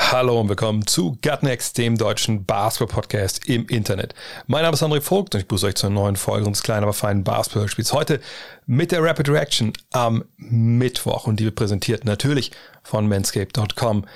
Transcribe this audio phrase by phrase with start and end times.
[0.00, 4.14] Hallo und willkommen zu Gutnext, dem deutschen Basketball-Podcast im Internet.
[4.46, 6.94] Mein Name ist André Vogt und ich begrüße euch zur neuen Folge unseres kleinen, aber
[6.94, 7.92] feinen Basketball-Spiels.
[7.92, 8.20] Heute
[8.64, 12.52] mit der Rapid Reaction am Mittwoch und die wird präsentiert natürlich
[12.84, 14.06] von manscape.com,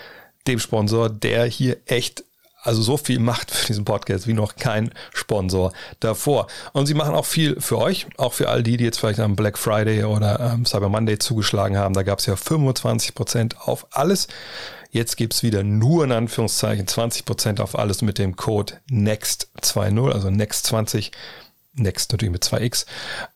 [0.47, 2.25] dem Sponsor, der hier echt
[2.63, 6.47] also so viel macht für diesen Podcast wie noch kein Sponsor davor.
[6.73, 9.35] Und sie machen auch viel für euch, auch für all die, die jetzt vielleicht am
[9.37, 11.93] Black Friday oder ähm, Cyber Monday zugeschlagen haben.
[11.93, 14.29] Da gab es ja 25% auf alles.
[14.93, 21.11] Jetzt gibt's wieder nur in Anführungszeichen 20% auf alles mit dem Code NEXT20, also NEXT20.
[21.75, 22.85] Next natürlich mit 2x.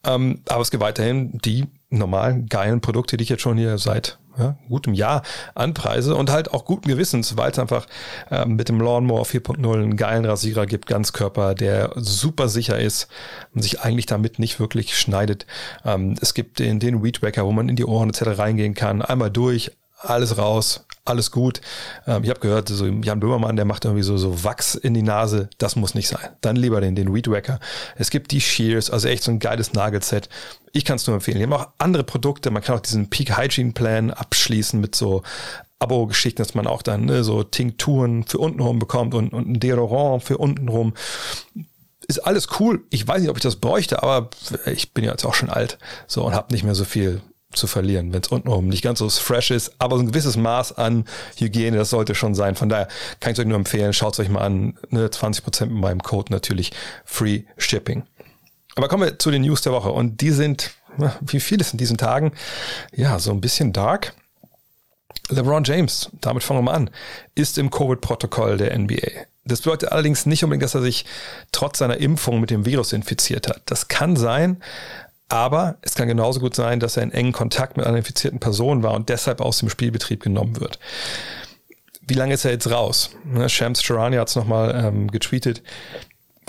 [0.04, 4.18] Ähm, aber es gibt weiterhin die normalen, geilen Produkte, die ich jetzt schon hier seit
[4.38, 5.22] ja, gutem Jahr
[5.54, 7.86] anpreise und halt auch guten Gewissens, weil es einfach
[8.30, 13.08] ähm, mit dem Lawnmower 4.0 einen geilen Rasierer gibt, Ganzkörper, der super sicher ist
[13.54, 15.46] und sich eigentlich damit nicht wirklich schneidet.
[15.86, 18.38] Ähm, es gibt den, den Weed Wacker, wo man in die Ohren etc.
[18.38, 21.60] reingehen kann, einmal durch, alles raus, alles gut.
[22.06, 25.02] Ähm, ich habe gehört, so Jan Böhmermann, der macht irgendwie so, so Wachs in die
[25.02, 25.48] Nase.
[25.58, 26.28] Das muss nicht sein.
[26.40, 27.60] Dann lieber den, den Weed Wacker.
[27.96, 30.28] Es gibt die Shears, also echt so ein geiles Nagelset.
[30.72, 31.38] Ich kann es nur empfehlen.
[31.38, 32.50] Die haben auch andere Produkte.
[32.50, 35.22] Man kann auch diesen Peak Hygiene Plan abschließen mit so
[35.78, 40.22] Abo-Geschichten, dass man auch dann ne, so Tinkturen für untenrum bekommt und, und ein Deodorant
[40.22, 40.94] für untenrum
[42.08, 42.84] ist alles cool.
[42.90, 44.30] Ich weiß nicht, ob ich das bräuchte, aber
[44.66, 47.20] ich bin ja jetzt auch schon alt so und habe nicht mehr so viel
[47.56, 50.76] zu verlieren, wenn es untenrum nicht ganz so fresh ist, aber so ein gewisses Maß
[50.76, 51.04] an
[51.38, 52.54] Hygiene, das sollte schon sein.
[52.54, 52.88] Von daher
[53.20, 54.78] kann ich euch nur empfehlen, schaut es euch mal an.
[54.90, 56.72] Ne, 20% mit meinem Code natürlich
[57.04, 58.04] Free Shipping.
[58.76, 60.72] Aber kommen wir zu den News der Woche und die sind,
[61.20, 62.32] wie viel ist in diesen Tagen?
[62.94, 64.14] Ja, so ein bisschen dark.
[65.28, 66.90] LeBron James, damit fangen wir mal an,
[67.34, 69.26] ist im Covid-Protokoll der NBA.
[69.44, 71.04] Das bedeutet allerdings nicht unbedingt, dass er sich
[71.52, 73.62] trotz seiner Impfung mit dem Virus infiziert hat.
[73.66, 74.62] Das kann sein,
[75.28, 78.82] aber es kann genauso gut sein, dass er in engen Kontakt mit einer infizierten Person
[78.82, 80.78] war und deshalb aus dem Spielbetrieb genommen wird.
[82.06, 83.10] Wie lange ist er jetzt raus?
[83.24, 85.62] Ne, Shams Charania hat es nochmal ähm, getweetet.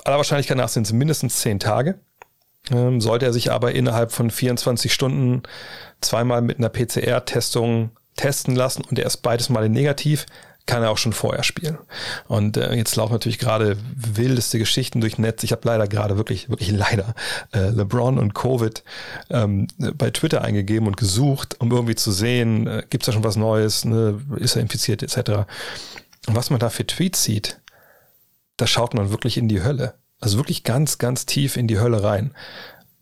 [0.03, 1.99] Aller Wahrscheinlichkeit nach sind es mindestens zehn Tage.
[2.69, 5.41] Ähm, sollte er sich aber innerhalb von 24 Stunden
[6.01, 10.25] zweimal mit einer PCR-Testung testen lassen und er ist beides Mal negativ,
[10.67, 11.79] kann er auch schon vorher spielen.
[12.27, 15.43] Und äh, jetzt laufen natürlich gerade wildeste Geschichten durch Netz.
[15.43, 17.15] Ich habe leider gerade wirklich, wirklich leider
[17.53, 18.83] äh, LeBron und Covid
[19.31, 23.23] ähm, bei Twitter eingegeben und gesucht, um irgendwie zu sehen, äh, gibt es da schon
[23.23, 24.21] was Neues, ne?
[24.37, 25.47] ist er infiziert etc.
[26.27, 27.59] Und was man da für Tweets sieht,
[28.57, 29.93] da schaut man wirklich in die Hölle.
[30.19, 32.33] Also wirklich ganz, ganz tief in die Hölle rein.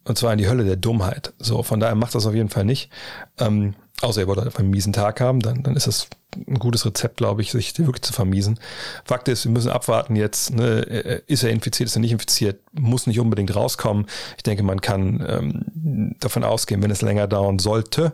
[0.04, 1.34] Und zwar in die Hölle der Dummheit.
[1.40, 2.92] So, von daher macht das auf jeden Fall nicht.
[3.40, 6.08] Ähm, außer ihr wollt einfach einen miesen Tag haben, dann, dann ist das
[6.48, 8.60] ein gutes Rezept, glaube ich, sich wirklich zu vermiesen.
[9.04, 10.80] Fakt ist, wir müssen abwarten jetzt, ne,
[11.28, 14.06] ist er infiziert, ist er nicht infiziert, muss nicht unbedingt rauskommen.
[14.38, 18.14] Ich denke, man kann ähm, davon ausgehen, wenn es länger dauern sollte,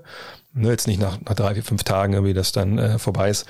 [0.53, 3.45] ne, jetzt nicht nach, nach drei, vier, fünf Tagen irgendwie das dann äh, vorbei ist,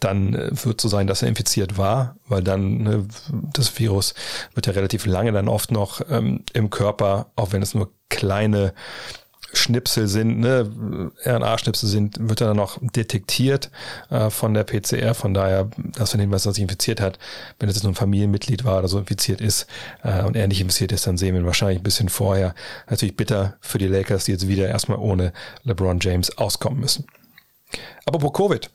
[0.00, 3.06] dann äh, wird so sein, dass er infiziert war, weil dann ne,
[3.52, 4.14] das Virus
[4.54, 8.72] wird ja relativ lange dann oft noch ähm, im Körper, auch wenn es nur kleine
[9.52, 13.70] Schnipsel sind, ne, RNA-Schnipsel sind, wird dann noch detektiert
[14.10, 15.14] äh, von der PCR.
[15.14, 17.18] Von daher, das von dem, was er sich infiziert hat,
[17.58, 19.66] wenn es jetzt nur ein Familienmitglied war oder so infiziert ist
[20.02, 22.54] äh, und er nicht infiziert ist, dann sehen wir ihn wahrscheinlich ein bisschen vorher.
[22.90, 25.32] Natürlich bitter für die Lakers, die jetzt wieder erstmal ohne
[25.64, 27.06] LeBron James auskommen müssen.
[28.04, 28.70] Apropos Covid.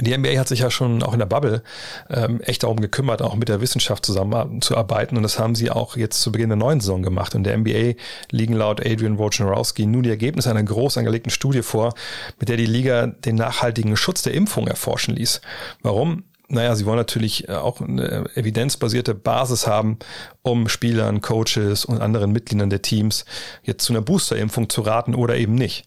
[0.00, 1.62] Die NBA hat sich ja schon auch in der Bubble
[2.10, 5.16] ähm, echt darum gekümmert, auch mit der Wissenschaft zusammenzuarbeiten.
[5.16, 7.34] Und das haben sie auch jetzt zu Beginn der neuen Saison gemacht.
[7.34, 7.94] Und der NBA
[8.30, 11.94] liegen laut Adrian Wojnarowski nun die Ergebnisse einer groß angelegten Studie vor,
[12.38, 15.40] mit der die Liga den nachhaltigen Schutz der Impfung erforschen ließ.
[15.82, 16.24] Warum?
[16.48, 19.98] Naja, sie wollen natürlich auch eine evidenzbasierte Basis haben,
[20.42, 23.24] um Spielern, Coaches und anderen Mitgliedern der Teams
[23.64, 25.86] jetzt zu einer Boosterimpfung zu raten oder eben nicht.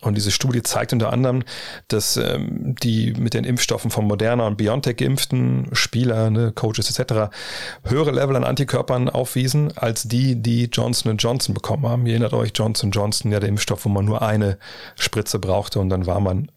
[0.00, 1.42] Und diese Studie zeigt unter anderem,
[1.88, 7.30] dass ähm, die mit den Impfstoffen von Moderna und BioNTech geimpften Spieler, ne, Coaches etc.
[7.84, 12.06] höhere Level an Antikörpern aufwiesen als die, die Johnson Johnson bekommen haben.
[12.06, 14.58] Ihr erinnert euch, Johnson Johnson, ja der Impfstoff, wo man nur eine
[14.96, 16.50] Spritze brauchte und dann war man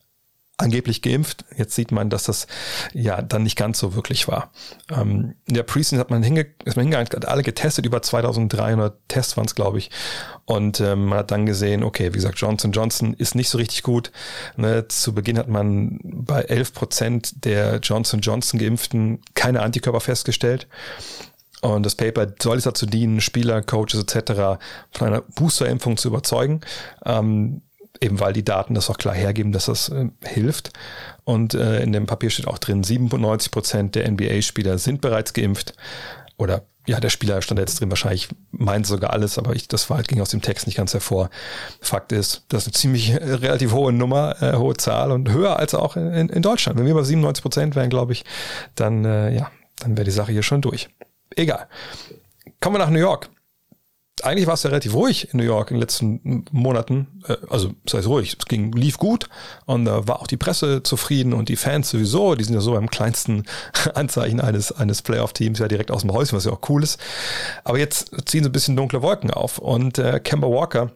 [0.58, 1.46] angeblich geimpft.
[1.58, 2.48] Jetzt sieht man, dass das
[2.94, 4.52] ja dann nicht ganz so wirklich war.
[4.92, 8.98] Ähm, in der Preseason hat man, hinge ist man hingegangen, hat alle getestet, über 2300
[9.08, 9.90] Tests waren es, glaube ich.
[10.46, 13.82] Und ähm, man hat dann gesehen, okay, wie gesagt, Johnson Johnson ist nicht so richtig
[13.82, 14.12] gut.
[14.56, 20.68] Ne, zu Beginn hat man bei 11 Prozent der Johnson Johnson Geimpften keine Antikörper festgestellt.
[21.62, 24.60] Und das Paper soll es dazu dienen, Spieler, Coaches etc.
[24.92, 26.60] von einer Boosterimpfung zu überzeugen.
[27.06, 27.62] Ähm,
[28.04, 30.72] eben weil die Daten das auch klar hergeben, dass das äh, hilft.
[31.24, 35.74] Und äh, in dem Papier steht auch drin, 97 Prozent der NBA-Spieler sind bereits geimpft.
[36.38, 39.98] Oder ja, der Spieler stand jetzt drin, wahrscheinlich meint sogar alles, aber ich, das war
[39.98, 41.30] halt, ging aus dem Text nicht ganz hervor.
[41.80, 45.58] Fakt ist, das ist eine ziemlich äh, relativ hohe Nummer, äh, hohe Zahl und höher
[45.58, 46.78] als auch in, in Deutschland.
[46.78, 48.26] Wenn wir bei 97 Prozent wären, glaube ich,
[48.76, 49.50] dann, äh, ja,
[49.80, 50.90] dann wäre die Sache hier schon durch.
[51.36, 51.68] Egal.
[52.60, 53.30] Kommen wir nach New York
[54.24, 57.08] eigentlich war es ja relativ ruhig in New York in den letzten Monaten.
[57.28, 59.30] Äh, also, das heißt ruhig, es ging, lief gut
[59.66, 62.74] und da war auch die Presse zufrieden und die Fans sowieso, die sind ja so
[62.74, 63.44] beim kleinsten
[63.94, 67.00] Anzeichen eines, eines Playoff-Teams ja direkt aus dem Häuschen, was ja auch cool ist.
[67.64, 70.92] Aber jetzt ziehen so ein bisschen dunkle Wolken auf und äh, Kemba Walker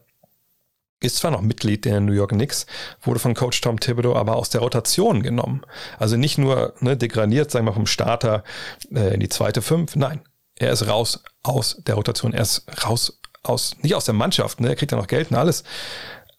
[0.99, 2.65] ist zwar noch Mitglied der New York Knicks,
[3.01, 5.61] wurde von Coach Tom Thibodeau aber aus der Rotation genommen.
[5.99, 8.43] Also nicht nur ne, degradiert, sagen wir vom Starter
[8.91, 10.21] äh, in die zweite Fünf, nein,
[10.59, 12.33] er ist raus aus der Rotation.
[12.33, 14.69] Er ist raus aus, nicht aus der Mannschaft, ne?
[14.69, 15.63] er kriegt ja noch Geld und alles.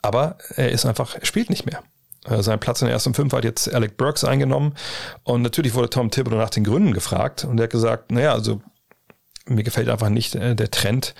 [0.02, 1.82] Aber er ist einfach, er spielt nicht mehr.
[2.24, 4.74] Äh, sein Platz in der ersten Fünf hat jetzt Alec Burks eingenommen.
[5.24, 7.44] Und natürlich wurde Tom Thibodeau nach den Gründen gefragt.
[7.44, 8.60] Und er hat gesagt, naja, also
[9.46, 11.14] mir gefällt einfach nicht äh, der Trend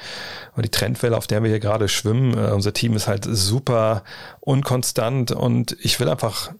[0.53, 2.35] oder die Trendwelle, auf der wir hier gerade schwimmen.
[2.35, 4.05] Äh, unser Team ist halt super
[4.41, 6.53] unkonstant und ich will einfach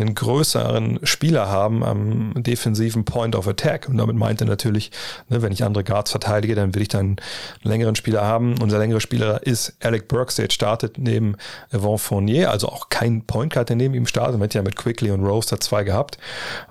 [0.00, 3.88] einen größeren Spieler haben am defensiven Point of Attack.
[3.88, 4.90] Und damit meint er natürlich,
[5.28, 7.18] ne, wenn ich andere Guards verteidige, dann will ich dann einen
[7.62, 8.56] längeren Spieler haben.
[8.60, 11.36] Unser längere Spieler ist Alec Burks, der jetzt startet neben
[11.70, 14.34] Yvonne Fournier, also auch kein Point Guard, der neben ihm startet.
[14.34, 16.18] Man hat ja mit Quickly und Rose da zwei gehabt.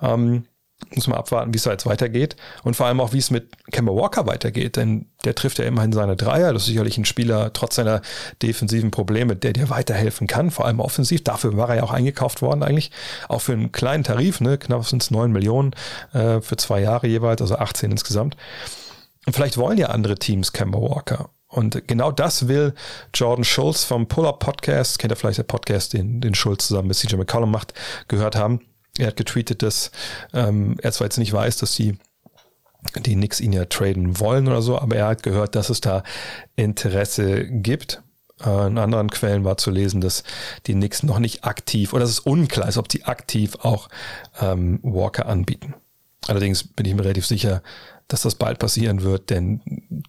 [0.02, 0.44] Ähm,
[0.94, 3.48] muss man abwarten, wie es da jetzt weitergeht und vor allem auch, wie es mit
[3.72, 6.52] Kemba Walker weitergeht, denn der trifft ja immerhin seine Dreier.
[6.52, 8.00] Das ist sicherlich ein Spieler, trotz seiner
[8.42, 11.24] defensiven Probleme, der dir weiterhelfen kann, vor allem offensiv.
[11.24, 12.90] Dafür war er ja auch eingekauft worden eigentlich,
[13.28, 14.56] auch für einen kleinen Tarif, ne?
[14.56, 15.72] knapp sind es 9 Millionen
[16.12, 18.36] äh, für zwei Jahre jeweils, also 18 insgesamt.
[19.26, 21.30] Und vielleicht wollen ja andere Teams Kemba Walker.
[21.48, 22.74] Und genau das will
[23.14, 26.96] Jordan Schultz vom Pull-Up Podcast, kennt ihr vielleicht der Podcast, den, den Schultz zusammen mit
[26.96, 27.74] CJ McCollum macht,
[28.06, 28.60] gehört haben
[28.98, 29.90] er hat getweetet, dass
[30.32, 31.96] ähm, er zwar jetzt nicht weiß, dass die
[32.96, 36.02] die Knicks ihn ja traden wollen oder so, aber er hat gehört, dass es da
[36.56, 38.02] Interesse gibt.
[38.44, 40.22] Äh, in anderen Quellen war zu lesen, dass
[40.66, 43.88] die Knicks noch nicht aktiv oder dass es unklar ist, ob sie aktiv auch
[44.40, 45.74] ähm, Walker anbieten.
[46.26, 47.62] Allerdings bin ich mir relativ sicher,
[48.08, 49.60] dass das bald passieren wird, denn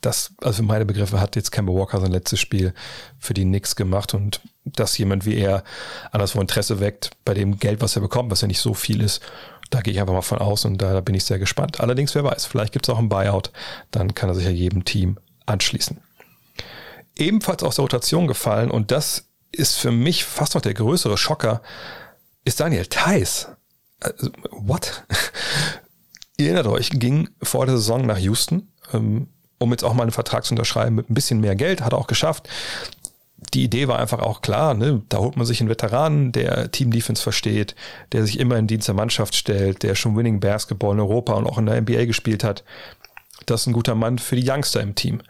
[0.01, 2.73] das, also für meine Begriffe hat jetzt Kemba Walker sein letztes Spiel
[3.19, 5.63] für die Knicks gemacht und dass jemand wie er
[6.11, 9.21] anderswo Interesse weckt bei dem Geld, was er bekommt, was ja nicht so viel ist,
[9.69, 11.81] da gehe ich einfach mal von aus und da, da bin ich sehr gespannt.
[11.81, 13.51] Allerdings, wer weiß, vielleicht gibt es auch ein Buyout,
[13.91, 15.99] dann kann er sich ja jedem Team anschließen.
[17.17, 21.61] Ebenfalls aus der Rotation gefallen und das ist für mich fast noch der größere Schocker,
[22.45, 23.49] ist Daniel Theiss.
[23.99, 25.03] Also, what?
[26.39, 29.27] Ihr erinnert euch, ging vor der Saison nach Houston, ähm,
[29.57, 31.97] um jetzt auch mal einen Vertrag zu unterschreiben mit ein bisschen mehr Geld, hat er
[31.97, 32.47] auch geschafft.
[33.53, 35.01] Die Idee war einfach auch klar, ne?
[35.09, 37.75] da holt man sich einen Veteranen, der Team Defense versteht,
[38.13, 41.45] der sich immer in Dienst der Mannschaft stellt, der schon Winning Basketball in Europa und
[41.45, 42.63] auch in der NBA gespielt hat.
[43.45, 45.21] Das ist ein guter Mann für die Youngster im Team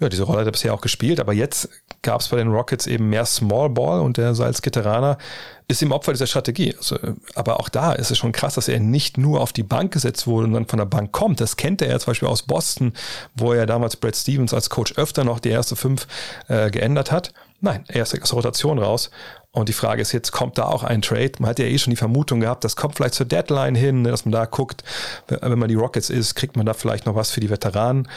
[0.00, 1.68] ja, diese Rolle hat er bisher auch gespielt, aber jetzt
[2.02, 5.18] gab es bei den Rockets eben mehr Small Ball und der Salzgitteraner
[5.66, 6.74] ist im Opfer dieser Strategie.
[6.76, 6.96] Also,
[7.34, 10.26] aber auch da ist es schon krass, dass er nicht nur auf die Bank gesetzt
[10.26, 11.40] wurde und dann von der Bank kommt.
[11.40, 12.92] Das kennt er ja zum Beispiel aus Boston,
[13.34, 16.06] wo er damals Brad Stevens als Coach öfter noch die erste fünf
[16.46, 17.32] äh, geändert hat.
[17.60, 19.10] Nein, er ist aus der Rotation raus.
[19.50, 21.32] Und die Frage ist jetzt, kommt da auch ein Trade?
[21.40, 24.10] Man hat ja eh schon die Vermutung gehabt, das kommt vielleicht zur Deadline hin, ne,
[24.10, 24.84] dass man da guckt,
[25.26, 28.08] wenn man die Rockets ist, kriegt man da vielleicht noch was für die Veteranen.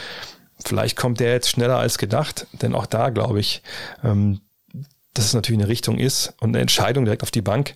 [0.64, 3.62] Vielleicht kommt der jetzt schneller als gedacht, denn auch da glaube ich,
[4.04, 4.42] ähm,
[5.14, 7.76] dass es natürlich eine Richtung ist und eine Entscheidung direkt auf die Bank,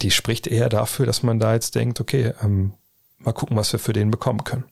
[0.00, 2.74] die spricht eher dafür, dass man da jetzt denkt, okay, ähm,
[3.18, 4.64] mal gucken, was wir für den bekommen können.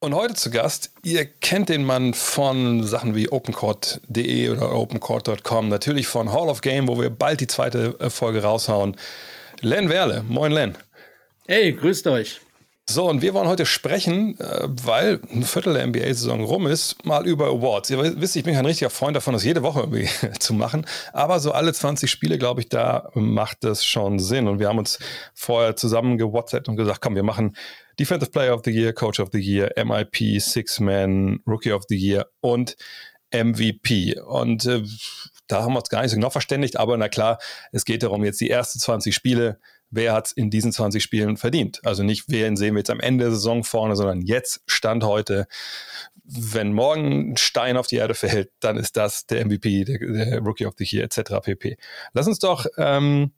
[0.00, 6.06] Und heute zu Gast, ihr kennt den Mann von Sachen wie opencourt.de oder opencourt.com, natürlich
[6.06, 8.96] von Hall of Game, wo wir bald die zweite äh, Folge raushauen.
[9.60, 10.78] Len Werle, moin Len.
[11.48, 12.40] Hey, grüßt euch.
[12.90, 17.26] So, und wir wollen heute sprechen, äh, weil ein Viertel der NBA-Saison rum ist, mal
[17.26, 17.90] über Awards.
[17.90, 20.86] Ihr wisst, ich bin ein richtiger Freund davon, das jede Woche irgendwie zu machen.
[21.12, 24.48] Aber so alle 20 Spiele, glaube ich, da macht das schon Sinn.
[24.48, 24.98] Und wir haben uns
[25.34, 27.54] vorher zusammen gewhatsappt und gesagt, komm, wir machen
[28.00, 32.26] Defensive Player of the Year, Coach of the Year, MIP, Six-Man, Rookie of the Year
[32.40, 32.74] und
[33.34, 34.18] MVP.
[34.18, 34.82] Und äh,
[35.46, 37.38] da haben wir uns gar nicht so genau verständigt, aber na klar,
[37.70, 39.58] es geht darum, jetzt die ersten 20 Spiele
[39.90, 41.80] wer hat es in diesen 20 Spielen verdient.
[41.84, 45.46] Also nicht, wen sehen wir jetzt am Ende der Saison vorne, sondern jetzt, Stand heute.
[46.24, 50.40] Wenn morgen ein Stein auf die Erde fällt, dann ist das der MVP, der, der
[50.40, 51.40] Rookie of the Year, etc.
[51.42, 51.76] pp.
[52.12, 53.32] Lass uns doch ähm,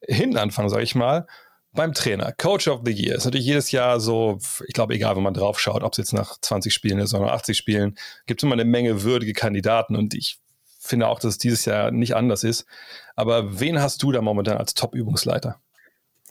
[0.00, 1.26] hinten anfangen, sage ich mal.
[1.74, 5.22] beim Trainer, Coach of the Year, ist natürlich jedes Jahr so, ich glaube, egal, wenn
[5.22, 8.44] man drauf schaut, ob es jetzt nach 20 Spielen ist oder 80 Spielen, gibt es
[8.44, 10.38] immer eine Menge würdige Kandidaten und ich
[10.78, 12.66] finde auch, dass es dieses Jahr nicht anders ist.
[13.14, 15.60] Aber wen hast du da momentan als Top-Übungsleiter?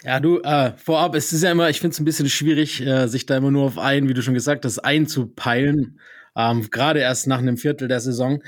[0.03, 3.07] Ja, du, äh, vorab, es ist ja immer, ich finde es ein bisschen schwierig, äh,
[3.07, 5.99] sich da immer nur auf einen, wie du schon gesagt hast, einzupeilen.
[6.35, 8.41] Ähm, Gerade erst nach einem Viertel der Saison.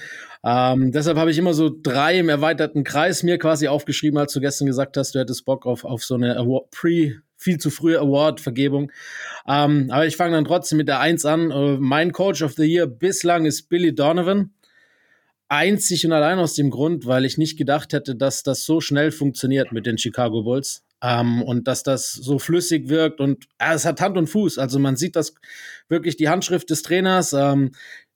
[0.43, 4.39] Ähm, deshalb habe ich immer so drei im erweiterten Kreis mir quasi aufgeschrieben, als du
[4.39, 7.99] gestern gesagt hast, du hättest Bock auf, auf so eine Award, Pre, viel zu frühe
[7.99, 8.91] Award-Vergebung.
[9.47, 11.51] Ähm, aber ich fange dann trotzdem mit der Eins an.
[11.51, 14.53] Äh, mein Coach of the Year bislang ist Billy Donovan.
[15.49, 19.11] Einzig und allein aus dem Grund, weil ich nicht gedacht hätte, dass das so schnell
[19.11, 20.83] funktioniert mit den Chicago Bulls.
[21.03, 24.57] Ähm, und dass das so flüssig wirkt und äh, es hat Hand und Fuß.
[24.57, 25.35] Also man sieht das
[25.89, 27.33] wirklich die Handschrift des Trainers.
[27.33, 27.71] Ähm,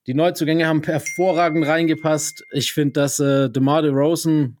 [0.06, 2.44] die Neuzugänge haben hervorragend reingepasst.
[2.50, 4.56] Ich finde, dass äh, DeMar DeRozan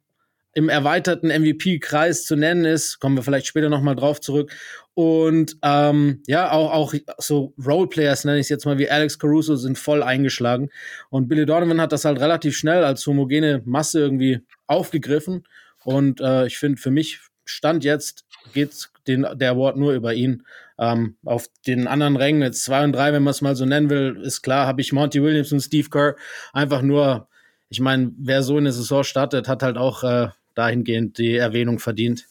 [0.52, 2.98] im erweiterten MVP-Kreis zu nennen ist.
[2.98, 4.52] Kommen wir vielleicht später nochmal drauf zurück.
[4.92, 9.56] Und ähm, ja, auch, auch so Roleplayers, nenne ich es jetzt mal, wie Alex Caruso,
[9.56, 10.68] sind voll eingeschlagen.
[11.08, 15.44] Und Billy Donovan hat das halt relativ schnell als homogene Masse irgendwie aufgegriffen.
[15.84, 20.44] Und äh, ich finde, für mich Stand jetzt geht den, der Award nur über ihn.
[20.78, 23.90] Ähm, auf den anderen Rängen, jetzt zwei und drei, wenn man es mal so nennen
[23.90, 26.14] will, ist klar, habe ich Monty Williams und Steve Kerr
[26.52, 27.26] einfach nur,
[27.68, 31.78] ich meine, wer so in der Saison startet, hat halt auch äh, dahingehend die Erwähnung
[31.78, 32.26] verdient.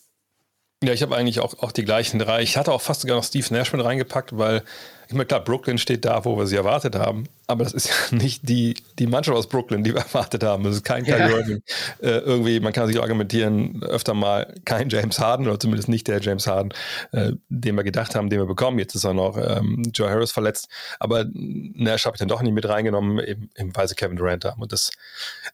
[0.83, 2.43] Ja, ich habe eigentlich auch, auch die gleichen drei.
[2.43, 4.63] Ich hatte auch fast sogar noch Steve Nash mit reingepackt, weil
[5.07, 7.93] ich meine, klar, Brooklyn steht da, wo wir sie erwartet haben, aber das ist ja
[8.17, 10.63] nicht die, die Mannschaft aus Brooklyn, die wir erwartet haben.
[10.63, 11.29] Das ist kein Kyrie ja.
[11.29, 11.63] Irving.
[11.99, 16.21] Äh, irgendwie, man kann sich argumentieren, öfter mal kein James Harden oder zumindest nicht der
[16.21, 16.73] James Harden,
[17.11, 18.77] äh, den wir gedacht haben, den wir bekommen.
[18.77, 20.67] Jetzt ist auch noch ähm, Joe Harris verletzt,
[20.99, 24.45] aber Nash habe ich dann doch nicht mit reingenommen, eben, eben weil sie Kevin Durant
[24.45, 24.61] haben.
[24.61, 24.91] Und das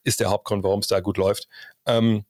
[0.03, 1.47] ist der Hauptgrund, warum es da gut läuft.
[1.85, 2.25] Ähm,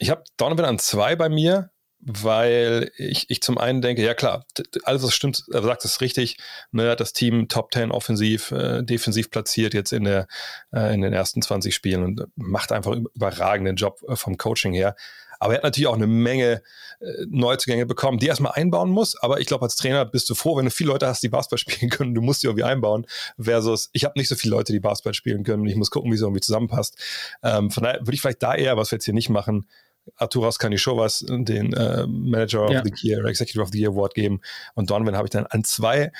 [0.00, 1.70] ich habe Donovan an zwei bei mir,
[2.06, 4.44] weil ich, ich zum einen denke, ja klar,
[4.84, 6.36] alles was stimmt, er sagt es richtig,
[6.70, 10.26] ne, das Team Top 10 offensiv, äh, defensiv platziert jetzt in, der,
[10.72, 14.94] äh, in den ersten 20 Spielen und macht einfach überragenden Job äh, vom Coaching her.
[15.40, 16.62] Aber er hat natürlich auch eine Menge
[17.00, 19.16] äh, Neuzugänge bekommen, die er erstmal einbauen muss.
[19.16, 21.58] Aber ich glaube, als Trainer bist du froh, wenn du viele Leute hast, die Basketball
[21.72, 22.14] spielen können.
[22.14, 23.06] Du musst die irgendwie einbauen.
[23.38, 25.66] Versus, ich habe nicht so viele Leute, die Basketball spielen können.
[25.66, 26.96] Ich muss gucken, wie es irgendwie zusammenpasst.
[27.42, 29.68] Ähm, von daher würde ich vielleicht da eher, was wir jetzt hier nicht machen,
[30.16, 32.80] Arturas Kanishovas den äh, Manager ja.
[32.80, 34.40] of the Year, Executive of the Year Award geben.
[34.74, 36.12] Und Donovan habe ich dann an zwei.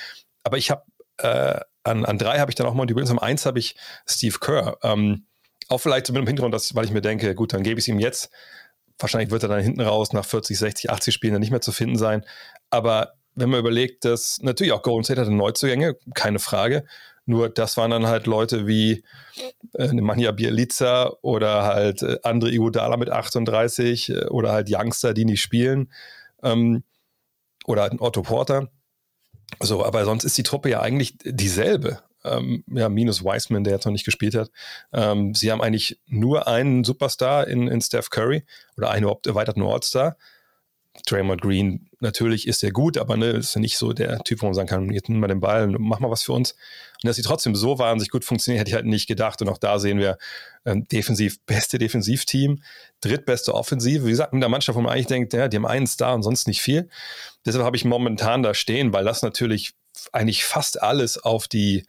[0.43, 0.83] Aber ich habe
[1.17, 3.11] äh, an, an drei habe ich dann auch Monty Williams.
[3.11, 3.75] Am eins habe ich
[4.07, 4.77] Steve Kerr.
[4.83, 5.25] Ähm,
[5.67, 7.87] auch vielleicht mit dem Hintergrund, dass, weil ich mir denke, gut, dann gebe ich es
[7.87, 8.29] ihm jetzt.
[8.99, 11.71] Wahrscheinlich wird er dann hinten raus nach 40, 60, 80 Spielen dann nicht mehr zu
[11.71, 12.25] finden sein.
[12.69, 16.85] Aber wenn man überlegt, dass natürlich auch Golden State hatte Neuzugänge, keine Frage.
[17.25, 19.03] Nur das waren dann halt Leute wie
[19.73, 25.25] äh, Nemanja Bielica oder halt äh, Andre Iguodala mit 38 äh, oder halt Youngster, die
[25.25, 25.91] nicht spielen.
[26.43, 26.83] Ähm,
[27.65, 28.69] oder halt ein Otto Porter.
[29.59, 31.99] So, aber sonst ist die Truppe ja eigentlich dieselbe.
[32.23, 34.49] Ähm, ja, minus Wiseman, der jetzt noch nicht gespielt hat.
[34.93, 38.43] Ähm, sie haben eigentlich nur einen Superstar in, in Steph Curry
[38.77, 40.17] oder einen erweiterten All-Star.
[41.05, 44.47] Draymond Green, natürlich ist er gut, aber ne, ist ja nicht so der Typ, wo
[44.47, 46.51] man sagen kann, jetzt nimm mal den Ball und mach mal was für uns.
[46.51, 49.41] Und dass sie trotzdem so wahnsinnig gut funktionieren, hätte ich halt nicht gedacht.
[49.41, 50.17] Und auch da sehen wir
[50.65, 52.61] ähm, defensiv, beste Defensivteam,
[53.01, 54.05] drittbeste Offensive.
[54.05, 56.23] Wie gesagt, mit der Mannschaft, wo man eigentlich denkt, ja, die haben einen Star und
[56.23, 56.89] sonst nicht viel.
[57.45, 59.73] Deshalb habe ich momentan da stehen, weil das natürlich
[60.11, 61.85] eigentlich fast alles auf die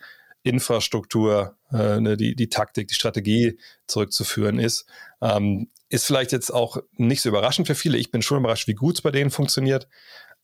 [0.47, 4.87] Infrastruktur, äh, ne, die, die Taktik, die Strategie zurückzuführen ist.
[5.21, 7.97] Ähm, ist vielleicht jetzt auch nicht so überraschend für viele.
[7.99, 9.89] Ich bin schon überrascht, wie gut es bei denen funktioniert.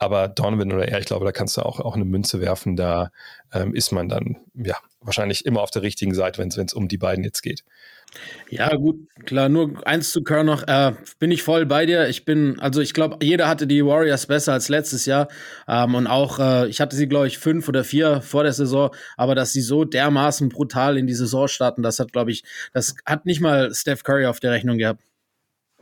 [0.03, 2.75] Aber Donovan oder er, ich glaube, da kannst du auch, auch eine Münze werfen.
[2.75, 3.13] Da
[3.53, 6.99] ähm, ist man dann ja wahrscheinlich immer auf der richtigen Seite, wenn es um die
[6.99, 7.63] beiden jetzt geht.
[8.51, 10.67] Ja, gut, klar, nur eins zu Kerr noch.
[10.67, 12.09] Äh, bin ich voll bei dir.
[12.09, 15.29] Ich bin, also ich glaube, jeder hatte die Warriors besser als letztes Jahr.
[15.69, 18.91] Ähm, und auch, äh, ich hatte sie, glaube ich, fünf oder vier vor der Saison,
[19.17, 22.43] aber dass sie so dermaßen brutal in die Saison starten, das hat, glaube ich,
[22.73, 25.05] das hat nicht mal Steph Curry auf der Rechnung gehabt.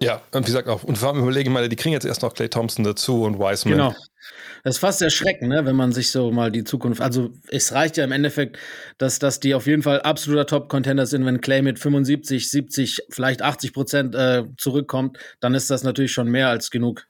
[0.02, 2.32] Ja, und wie gesagt auch, und vor allem überlegen mal, die kriegen jetzt erst noch
[2.32, 3.76] Clay Thompson dazu und Wiseman.
[3.76, 3.94] Genau.
[4.64, 7.96] Das ist fast erschreckend, ne, wenn man sich so mal die Zukunft, also es reicht
[7.96, 8.58] ja im Endeffekt,
[8.98, 13.42] dass, dass die auf jeden Fall absoluter Top-Contender sind, wenn Clay mit 75, 70, vielleicht
[13.42, 17.06] 80 Prozent äh, zurückkommt, dann ist das natürlich schon mehr als genug.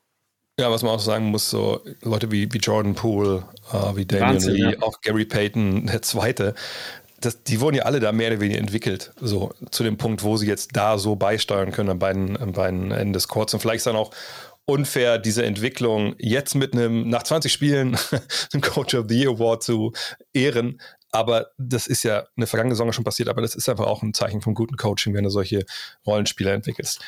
[0.58, 4.34] Ja, was man auch sagen muss, so Leute wie, wie Jordan Poole, äh, wie Damian
[4.34, 4.82] Wahnsinn, Lee, ja.
[4.82, 6.54] auch Gary Payton, der Zweite,
[7.20, 10.36] das, die wurden ja alle da mehr oder weniger entwickelt, so zu dem Punkt, wo
[10.36, 13.52] sie jetzt da so beisteuern können an beiden, an beiden Enden des Courts.
[13.52, 14.10] Und vielleicht ist dann auch
[14.70, 17.96] unfair, diese Entwicklung jetzt mit einem, nach 20 Spielen,
[18.52, 19.92] einen Coach of the Year Award zu
[20.32, 20.80] ehren.
[21.12, 24.14] Aber das ist ja eine vergangene Saison schon passiert, aber das ist einfach auch ein
[24.14, 25.64] Zeichen von guten Coaching, wenn du solche
[26.06, 27.00] Rollenspieler entwickelst.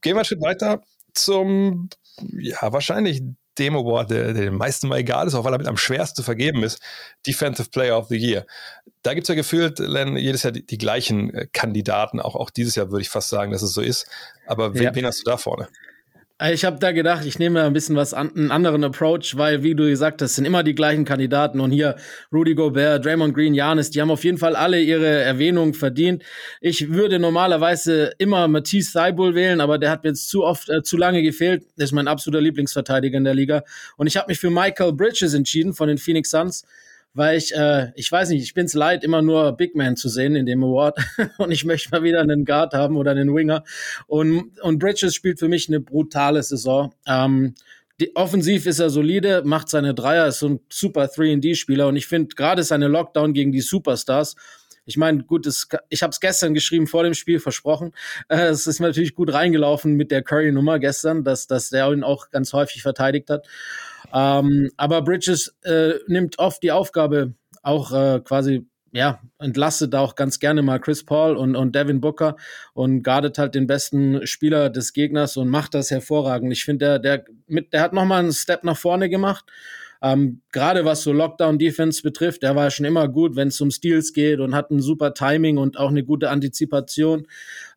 [0.00, 0.80] Gehen wir einen Schritt weiter
[1.12, 1.90] zum,
[2.32, 3.22] ja, wahrscheinlich
[3.58, 6.16] dem Award, der, der den meisten mal egal ist, auch weil er mit am schwersten
[6.16, 6.80] zu vergeben ist,
[7.26, 8.46] Defensive Player of the Year.
[9.02, 12.20] Da gibt es ja gefühlt, Len, jedes Jahr die, die, gleichen äh, Kandidaten.
[12.20, 14.06] Auch, auch dieses Jahr würde ich fast sagen, dass es so ist.
[14.46, 14.94] Aber wen, ja.
[14.94, 15.68] wen hast du da vorne?
[16.38, 19.62] Äh, ich habe da gedacht, ich nehme ein bisschen was an, einen anderen Approach, weil,
[19.62, 21.60] wie du gesagt hast, sind immer die gleichen Kandidaten.
[21.60, 21.96] Und hier
[22.32, 26.22] Rudy Gobert, Draymond Green, Janis, die haben auf jeden Fall alle ihre Erwähnung verdient.
[26.60, 30.82] Ich würde normalerweise immer Matisse Seibul wählen, aber der hat mir jetzt zu oft, äh,
[30.82, 31.64] zu lange gefehlt.
[31.76, 33.64] Der ist mein absoluter Lieblingsverteidiger in der Liga.
[33.96, 36.64] Und ich habe mich für Michael Bridges entschieden von den Phoenix Suns
[37.14, 40.34] weil ich, äh, ich weiß nicht, ich bin's leid, immer nur Big Man zu sehen
[40.36, 40.98] in dem Award.
[41.38, 43.64] Und ich möchte mal wieder einen Guard haben oder einen Winger.
[44.06, 46.94] Und, und Bridges spielt für mich eine brutale Saison.
[47.06, 47.54] Ähm,
[48.00, 52.06] die, offensiv ist er solide, macht seine Dreier, ist so ein super 3D-Spieler und ich
[52.06, 54.34] finde gerade seine Lockdown gegen die Superstars,
[54.84, 57.92] ich meine, gut, das, ich habe es gestern geschrieben vor dem Spiel, versprochen.
[58.28, 62.30] Äh, es ist natürlich gut reingelaufen mit der Curry-Nummer gestern, dass, dass der ihn auch
[62.30, 63.46] ganz häufig verteidigt hat.
[64.12, 70.38] Ähm, aber Bridges äh, nimmt oft die Aufgabe, auch äh, quasi ja, entlastet auch ganz
[70.38, 72.36] gerne mal Chris Paul und, und Devin Booker
[72.74, 76.52] und guardet halt den besten Spieler des Gegners und macht das hervorragend.
[76.52, 79.46] Ich finde, der, der, mit, der hat nochmal einen Step nach vorne gemacht
[80.02, 84.12] ähm, Gerade was so Lockdown-Defense betrifft, der war schon immer gut, wenn es um Steals
[84.12, 87.28] geht und hat ein super Timing und auch eine gute Antizipation,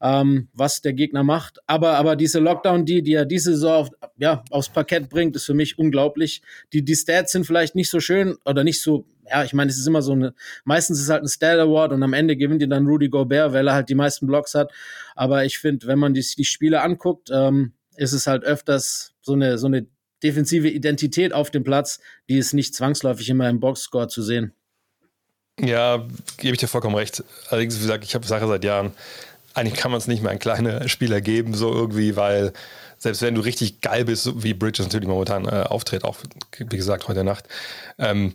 [0.01, 1.60] ähm, was der Gegner macht.
[1.67, 5.53] Aber, aber diese Lockdown, die, er diese Saison auf, ja, aufs Parkett bringt, ist für
[5.53, 6.41] mich unglaublich.
[6.74, 9.77] Die, die Stats sind vielleicht nicht so schön oder nicht so ja, ich meine, es
[9.77, 12.62] ist immer so eine, meistens ist es halt ein Stat Award und am Ende gewinnt
[12.62, 14.72] ihn dann Rudy Gobert, weil er halt die meisten Blocks hat.
[15.15, 19.34] Aber ich finde, wenn man die, die Spiele anguckt, ähm, ist es halt öfters so
[19.34, 19.88] eine, so eine
[20.25, 24.53] defensive Identität auf dem Platz, die ist nicht zwangsläufig immer im Boxscore zu sehen.
[25.60, 26.05] Ja,
[26.38, 27.24] gebe ich dir vollkommen recht.
[27.50, 28.91] Allerdings, wie gesagt, ich habe Sache seit Jahren.
[29.53, 32.51] Eigentlich kann man es nicht mehr an kleine Spieler geben, so irgendwie, weil
[32.98, 36.17] selbst wenn du richtig geil bist, wie Bridges natürlich momentan äh, auftritt, auch
[36.58, 37.46] wie gesagt heute Nacht,
[38.00, 38.34] ähm,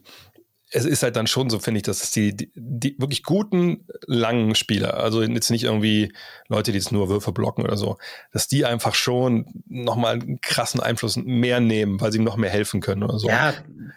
[0.73, 4.55] es ist halt dann schon so, finde ich, dass die, die, die, wirklich guten, langen
[4.55, 6.13] Spieler, also jetzt nicht irgendwie
[6.49, 7.99] Leute, die jetzt nur Würfe blocken oder so,
[8.33, 12.51] dass die einfach schon nochmal einen krassen Einfluss mehr nehmen, weil sie ihm noch mehr
[12.51, 13.29] helfen können oder so.
[13.29, 13.55] Ja,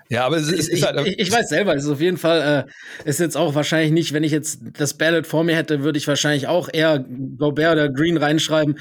[0.10, 1.00] ja aber es ist, ich, ist halt.
[1.06, 2.65] Ich, ich, weiß selber, es ist auf jeden Fall,
[3.06, 6.00] äh, ist jetzt auch wahrscheinlich nicht, wenn ich jetzt das Ballot vor mir hätte, würde
[6.00, 7.06] ich wahrscheinlich auch eher
[7.38, 8.80] Gobert oder Green reinschreiben.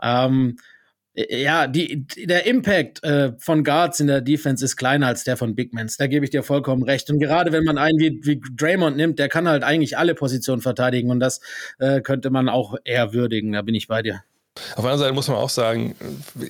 [0.00, 0.56] Ähm,
[1.14, 5.54] ja, die, der Impact äh, von Guards in der Defense ist kleiner als der von
[5.54, 5.96] Big Mans.
[5.96, 7.08] Da gebe ich dir vollkommen recht.
[7.08, 10.60] Und gerade wenn man einen wie, wie Draymond nimmt, der kann halt eigentlich alle Positionen
[10.60, 11.40] verteidigen und das
[11.78, 13.52] äh, könnte man auch eher würdigen.
[13.52, 14.24] Da bin ich bei dir.
[14.56, 15.94] Auf der anderen Seite muss man auch sagen,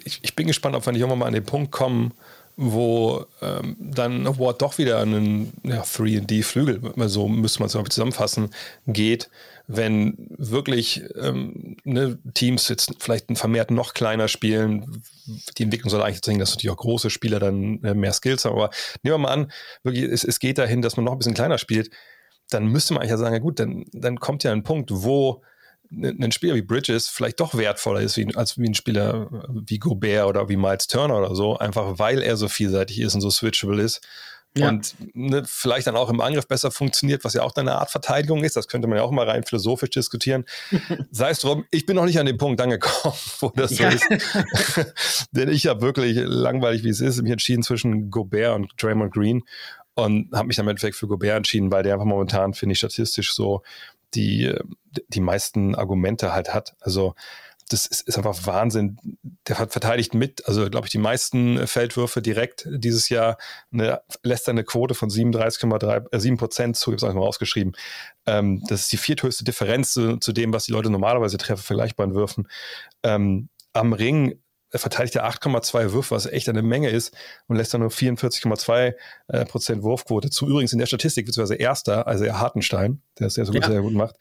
[0.05, 2.13] ich, ich bin gespannt, ob wir nicht irgendwann mal an den Punkt kommen,
[2.57, 8.51] wo ähm, dann Ward doch wieder einen ja, 3D-Flügel, so müsste man es zusammenfassen,
[8.87, 9.29] geht
[9.67, 15.03] wenn wirklich ähm, ne, Teams jetzt vielleicht vermehrt noch kleiner spielen,
[15.57, 18.57] die Entwicklung soll eigentlich zeigen, dass natürlich auch große Spieler dann äh, mehr Skills haben.
[18.57, 18.71] Aber
[19.03, 21.57] nehmen wir mal an, wirklich, es, es geht dahin, dass man noch ein bisschen kleiner
[21.57, 21.91] spielt,
[22.51, 25.43] dann müsste man eigentlich ja sagen, ja gut, dann, dann kommt ja ein Punkt, wo
[25.91, 30.27] ein Spieler wie Bridges vielleicht doch wertvoller ist wie, als wie ein Spieler wie Gobert
[30.27, 33.81] oder wie Miles Turner oder so, einfach weil er so vielseitig ist und so switchable
[33.81, 34.01] ist
[34.57, 34.69] ja.
[34.69, 38.45] Und ne, vielleicht dann auch im Angriff besser funktioniert, was ja auch eine Art Verteidigung
[38.45, 38.57] ist.
[38.57, 40.45] Das könnte man ja auch mal rein philosophisch diskutieren.
[41.11, 43.91] Sei es drum, ich bin noch nicht an den Punkt angekommen, wo das ja.
[43.91, 45.29] so ist.
[45.33, 49.43] Denn ich habe wirklich, langweilig wie es ist, mich entschieden zwischen Gobert und Draymond Green
[49.95, 52.79] und habe mich dann im Endeffekt für Gobert entschieden, weil der einfach momentan, finde ich,
[52.79, 53.63] statistisch so
[54.15, 54.55] die,
[55.09, 56.75] die meisten Argumente halt hat.
[56.81, 57.17] Also
[57.69, 58.99] das ist, ist, einfach Wahnsinn.
[59.49, 63.39] Der verteidigt mit, also glaube ich, die meisten Feldwürfe direkt dieses Jahr,
[63.73, 67.75] eine, lässt eine Quote von 37,3, äh, 7 Prozent zu, ich habe es mal rausgeschrieben.
[68.27, 72.15] Ähm, das ist die vierthöchste Differenz zu, zu, dem, was die Leute normalerweise treffen, vergleichbaren
[72.15, 72.49] Würfen.
[73.03, 74.39] Ähm, am Ring
[74.71, 78.95] verteidigt er 8,2 Würfe, was echt eine Menge ist, und lässt dann nur 44,2
[79.29, 80.49] äh, Prozent Wurfquote zu.
[80.49, 83.67] Übrigens in der Statistik beziehungsweise erster, also er Hartenstein, der es sehr, so ja.
[83.67, 84.17] sehr gut macht.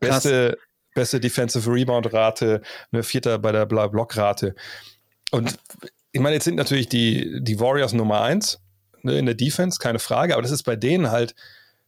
[0.00, 0.58] Beste,
[0.94, 4.54] beste Defensive Rebound-Rate, ne, Vierter bei der Blockrate.
[5.30, 5.58] Und
[6.12, 8.60] ich meine, jetzt sind natürlich die, die Warriors Nummer eins
[9.02, 11.34] ne, in der Defense, keine Frage, aber das ist bei denen halt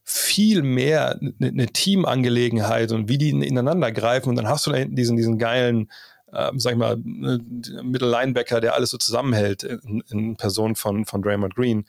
[0.03, 4.29] viel mehr eine, eine Teamangelegenheit und wie die ineinander greifen.
[4.29, 5.89] Und dann hast du da hinten diesen, diesen geilen,
[6.31, 7.39] äh, sag ich mal, ne,
[7.83, 11.85] Middle Linebacker, der alles so zusammenhält in, in Person von, von Draymond Green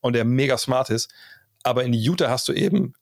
[0.00, 1.12] und der mega smart ist.
[1.62, 2.94] Aber in Utah hast du eben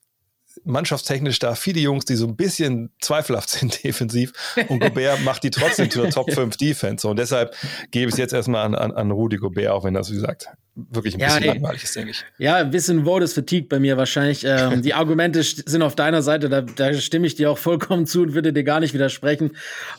[0.63, 4.33] mannschaftstechnisch da viele Jungs, die so ein bisschen zweifelhaft sind defensiv
[4.67, 7.07] und Gobert macht die trotzdem zur Top 5 Defense.
[7.07, 7.55] Und deshalb
[7.91, 10.47] gebe ich es jetzt erstmal an, an, an Rudi Gobert, auch wenn das, wie gesagt,
[10.75, 12.23] wirklich ein ja, bisschen ey, langweilig ist, denke ich.
[12.37, 14.43] Ja, ein bisschen Voters Fatigue bei mir wahrscheinlich.
[14.45, 18.21] Ähm, die Argumente sind auf deiner Seite, da, da, stimme ich dir auch vollkommen zu
[18.21, 19.51] und würde dir gar nicht widersprechen.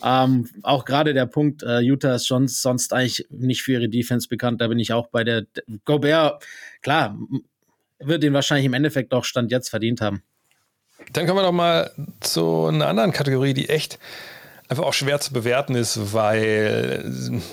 [0.05, 4.29] Ähm, auch gerade der Punkt, äh, Utah ist schon sonst eigentlich nicht für ihre Defense
[4.29, 5.45] bekannt, da bin ich auch bei der
[5.85, 6.45] Gobert,
[6.81, 7.19] klar,
[7.99, 10.23] wird den wahrscheinlich im Endeffekt auch Stand jetzt verdient haben.
[11.13, 13.99] Dann kommen wir noch mal zu einer anderen Kategorie, die echt
[14.69, 17.05] einfach auch schwer zu bewerten ist, weil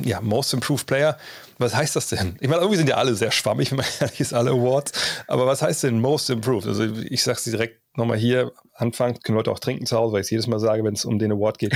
[0.01, 1.17] ja, Most Improved Player,
[1.57, 2.37] was heißt das denn?
[2.39, 4.93] Ich meine, irgendwie sind ja alle sehr schwammig, wenn man ehrlich ist, alle Awards,
[5.27, 6.67] aber was heißt denn Most Improved?
[6.67, 10.21] Also ich sage es direkt nochmal hier anfangen, können Leute auch trinken zu Hause, weil
[10.21, 11.75] ich es jedes Mal sage, wenn es um den Award geht.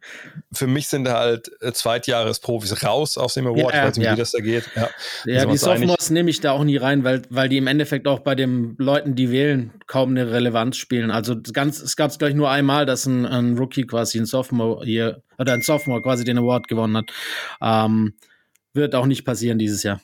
[0.52, 4.12] Für mich sind halt äh, Zweitjahresprofis raus aus dem Award, ja, ich weiß nicht, ja.
[4.12, 4.70] wie das da geht.
[4.74, 4.88] Ja,
[5.26, 8.20] ja die Sophomores nehme ich da auch nie rein, weil, weil die im Endeffekt auch
[8.20, 11.10] bei den Leuten, die wählen, kaum eine Relevanz spielen.
[11.10, 14.84] Also ganz, es gab es gleich nur einmal, dass ein, ein, Rookie quasi ein Sophomore
[14.84, 17.10] hier, oder ein Sophomore quasi den Award gewonnen hat.
[17.60, 18.14] Ähm,
[18.72, 20.00] wird auch nicht passieren dieses Jahr.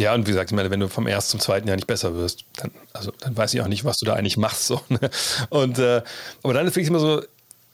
[0.00, 2.14] Ja, und wie gesagt, ich meine, wenn du vom ersten zum zweiten Jahr nicht besser
[2.14, 4.66] wirst, dann, also, dann weiß ich auch nicht, was du da eigentlich machst.
[4.66, 4.98] So, ne?
[5.50, 6.02] Und äh,
[6.42, 7.22] aber dann finde ich immer so,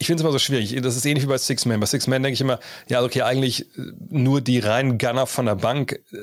[0.00, 0.80] ich finde es immer so schwierig.
[0.80, 1.80] Das ist ähnlich wie bei Six Man.
[1.80, 5.46] Bei Six Man denke ich immer, ja, okay, eigentlich äh, nur die reinen Gunner von
[5.46, 6.16] der Bank, äh,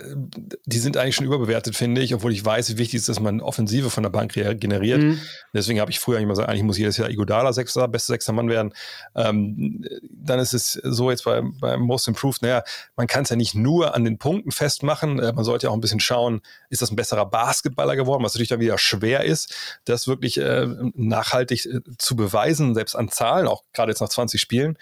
[0.65, 3.19] die sind eigentlich schon überbewertet, finde ich, obwohl ich weiß, wie wichtig es ist, dass
[3.19, 5.01] man Offensive von der Bank generiert.
[5.01, 5.19] Mhm.
[5.53, 8.47] Deswegen habe ich früher immer gesagt, eigentlich muss jedes Jahr Igodala Sechster, bester sechster Mann
[8.47, 8.73] werden.
[9.13, 12.63] Ähm, dann ist es so jetzt bei, bei Most Improved, naja,
[12.95, 15.75] man kann es ja nicht nur an den Punkten festmachen, äh, man sollte ja auch
[15.75, 19.53] ein bisschen schauen, ist das ein besserer Basketballer geworden, was natürlich dann wieder schwer ist,
[19.83, 24.39] das wirklich äh, nachhaltig äh, zu beweisen, selbst an Zahlen, auch gerade jetzt nach 20
[24.39, 24.77] Spielen.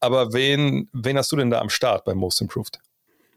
[0.00, 2.80] Aber wen, wen hast du denn da am Start beim Most Improved?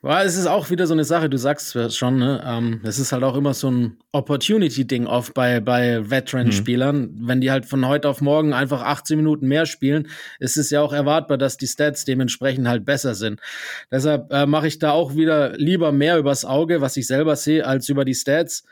[0.05, 2.43] Ja, es ist auch wieder so eine Sache, du sagst schon, ne?
[2.45, 7.01] Ähm, es ist halt auch immer so ein Opportunity-Ding oft bei, bei Veteran-Spielern.
[7.01, 7.27] Mhm.
[7.27, 10.81] Wenn die halt von heute auf morgen einfach 18 Minuten mehr spielen, ist es ja
[10.81, 13.41] auch erwartbar, dass die Stats dementsprechend halt besser sind.
[13.89, 17.65] Deshalb äh, mache ich da auch wieder lieber mehr übers Auge, was ich selber sehe,
[17.65, 18.63] als über die Stats.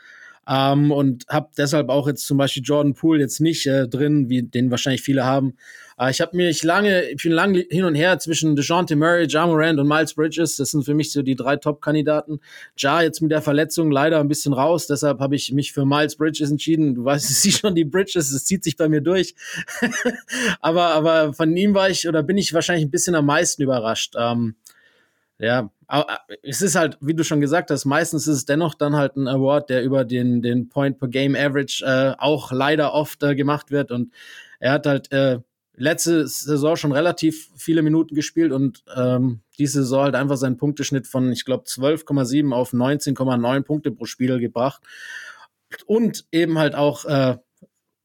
[0.48, 4.42] Ähm, und habe deshalb auch jetzt zum Beispiel Jordan Poole jetzt nicht äh, drin, wie
[4.42, 5.56] den wahrscheinlich viele haben.
[5.98, 9.46] Äh, ich habe mich lange, ich bin lange hin und her zwischen DeJounte Murray, Ja
[9.46, 10.56] Morant und Miles Bridges.
[10.56, 12.40] Das sind für mich so die drei Top-Kandidaten.
[12.76, 16.16] Ja jetzt mit der Verletzung leider ein bisschen raus, deshalb habe ich mich für Miles
[16.16, 16.94] Bridges entschieden.
[16.94, 19.34] Du weißt, es sieht schon die Bridges, es zieht sich bei mir durch.
[20.60, 24.14] aber, aber von ihm war ich oder bin ich wahrscheinlich ein bisschen am meisten überrascht.
[24.18, 24.56] Ähm,
[25.38, 25.70] ja,
[26.42, 29.28] es ist halt, wie du schon gesagt hast, meistens ist es dennoch dann halt ein
[29.28, 33.70] Award, der über den, den Point per Game Average äh, auch leider oft äh, gemacht
[33.70, 33.90] wird.
[33.90, 34.12] Und
[34.60, 35.40] er hat halt äh,
[35.76, 41.06] letzte Saison schon relativ viele Minuten gespielt und ähm, diese Saison halt einfach seinen Punkteschnitt
[41.06, 44.82] von, ich glaube, 12,7 auf 19,9 Punkte pro Spiel gebracht.
[45.86, 47.36] Und eben halt auch äh,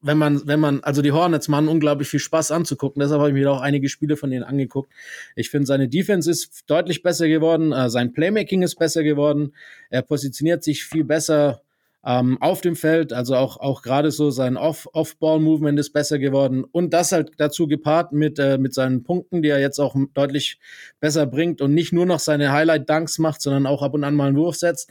[0.02, 3.00] wenn man, wenn man, also die Hornets machen unglaublich viel Spaß anzugucken.
[3.02, 4.92] Deshalb habe ich mir auch einige Spiele von denen angeguckt.
[5.36, 9.54] Ich finde, seine Defense ist deutlich besser geworden, äh, sein Playmaking ist besser geworden.
[9.90, 11.62] Er positioniert sich viel besser
[12.06, 16.64] ähm, auf dem Feld, also auch, auch gerade so sein Off-Ball-Movement ist besser geworden.
[16.64, 20.60] Und das halt dazu gepaart mit, äh, mit seinen Punkten, die er jetzt auch deutlich
[21.02, 24.28] besser bringt und nicht nur noch seine Highlight-Dunks macht, sondern auch ab und an mal
[24.28, 24.90] einen Wurf setzt.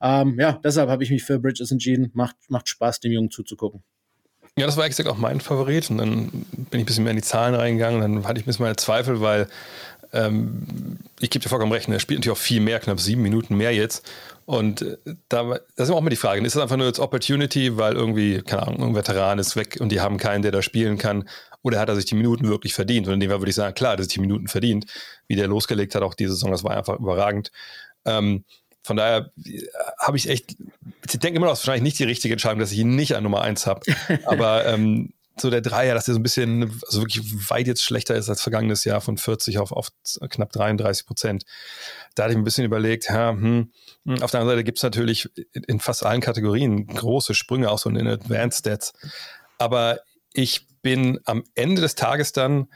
[0.00, 2.10] Ähm, ja, deshalb habe ich mich für Bridges entschieden.
[2.14, 3.82] Macht, macht Spaß, dem Jungen zuzugucken.
[4.56, 5.90] Ja, das war exakt auch mein Favorit.
[5.90, 8.00] Und dann bin ich ein bisschen mehr in die Zahlen reingegangen.
[8.00, 9.48] Dann hatte ich ein bisschen meine Zweifel, weil
[10.12, 13.56] ähm, ich gebe dir vollkommen recht, er spielt natürlich auch viel mehr, knapp sieben Minuten
[13.56, 14.08] mehr jetzt.
[14.46, 14.96] Und äh,
[15.28, 18.42] da, das ist auch immer die Frage, ist das einfach nur jetzt Opportunity, weil irgendwie,
[18.42, 21.28] keine Ahnung, ein Veteran ist weg und die haben keinen, der da spielen kann?
[21.62, 23.08] Oder hat er sich die Minuten wirklich verdient?
[23.08, 24.86] Und in dem Fall würde ich sagen, klar, er sich die Minuten verdient.
[25.26, 27.50] Wie der losgelegt hat, auch diese Saison, das war einfach überragend.
[28.04, 28.44] Ähm,
[28.84, 29.62] von daher äh,
[29.98, 30.56] habe ich echt,
[31.10, 33.16] ich denke immer noch, das ist wahrscheinlich nicht die richtige Entscheidung, dass ich ihn nicht
[33.16, 33.80] an Nummer 1 habe.
[34.26, 38.14] Aber ähm, so der Dreier, dass der so ein bisschen, also wirklich weit jetzt schlechter
[38.14, 39.88] ist als vergangenes Jahr von 40 auf, auf
[40.28, 41.44] knapp 33 Prozent.
[42.14, 43.72] Da hatte ich ein bisschen überlegt, ja, hm,
[44.04, 47.78] hm, auf der anderen Seite gibt es natürlich in fast allen Kategorien große Sprünge, auch
[47.78, 48.92] so in den Advanced Stats.
[49.58, 50.00] Aber
[50.32, 52.68] ich bin am Ende des Tages dann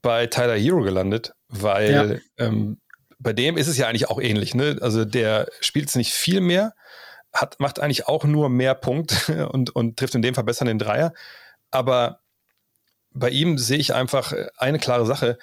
[0.00, 2.46] bei Tyler Hero gelandet, weil ja.
[2.46, 2.78] ähm,
[3.22, 4.54] bei dem ist es ja eigentlich auch ähnlich.
[4.54, 4.78] Ne?
[4.80, 6.74] Also der spielt es nicht viel mehr,
[7.32, 10.78] hat, macht eigentlich auch nur mehr Punkte und, und trifft in dem Fall besser den
[10.78, 11.12] Dreier.
[11.70, 12.20] Aber
[13.12, 15.38] bei ihm sehe ich einfach eine klare Sache.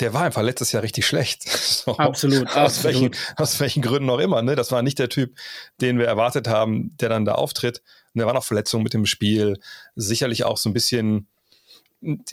[0.00, 1.44] Der war einfach letztes Jahr richtig schlecht.
[1.82, 2.46] So, absolut.
[2.46, 2.84] Aus, absolut.
[2.84, 4.40] Welchen, aus welchen Gründen auch immer.
[4.40, 4.54] Ne?
[4.54, 5.36] Das war nicht der Typ,
[5.80, 7.82] den wir erwartet haben, der dann da auftritt.
[8.14, 9.58] Und er war noch Verletzungen mit dem Spiel.
[9.96, 11.26] Sicherlich auch so ein bisschen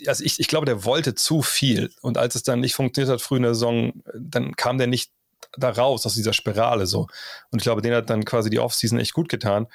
[0.06, 1.90] also ich, ich glaube, der wollte zu viel.
[2.02, 5.12] Und als es dann nicht funktioniert hat früh in der Saison, dann kam der nicht
[5.56, 7.06] da raus aus dieser Spirale so.
[7.50, 9.66] Und ich glaube, den hat dann quasi die Offseason echt gut getan.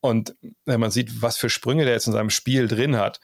[0.00, 3.18] Und wenn man sieht, was für Sprünge der jetzt in seinem Spiel drin hat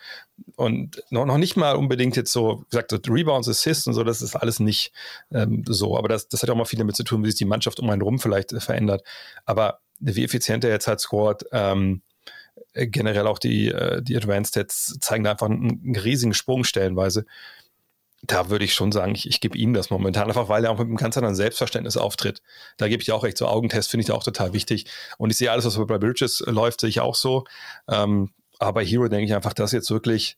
[0.57, 4.23] und noch, noch nicht mal unbedingt jetzt so, wie gesagt, Rebounds, Assists und so, das
[4.23, 4.93] ist alles nicht
[5.33, 5.97] ähm, so.
[5.97, 7.89] Aber das, das hat auch mal viel damit zu tun, wie sich die Mannschaft um
[7.91, 9.07] einen rum vielleicht verändert.
[9.45, 12.03] Aber wie effizient er jetzt halt scored, ähm,
[12.75, 17.25] generell auch die, äh, die Advanced Stats zeigen da einfach einen, riesigen Sprung stellenweise
[18.27, 20.79] da würde ich schon sagen, ich, ich gebe ihm das momentan, einfach weil er auch
[20.79, 22.43] mit einem ganz anderen Selbstverständnis auftritt.
[22.77, 24.87] Da gebe ich auch recht, so Augentest finde ich auch total wichtig.
[25.19, 27.45] Und ich sehe alles, was bei Bridges läuft, sehe ich auch so.
[27.89, 30.37] Ähm, aber bei Hero denke ich einfach, das jetzt wirklich,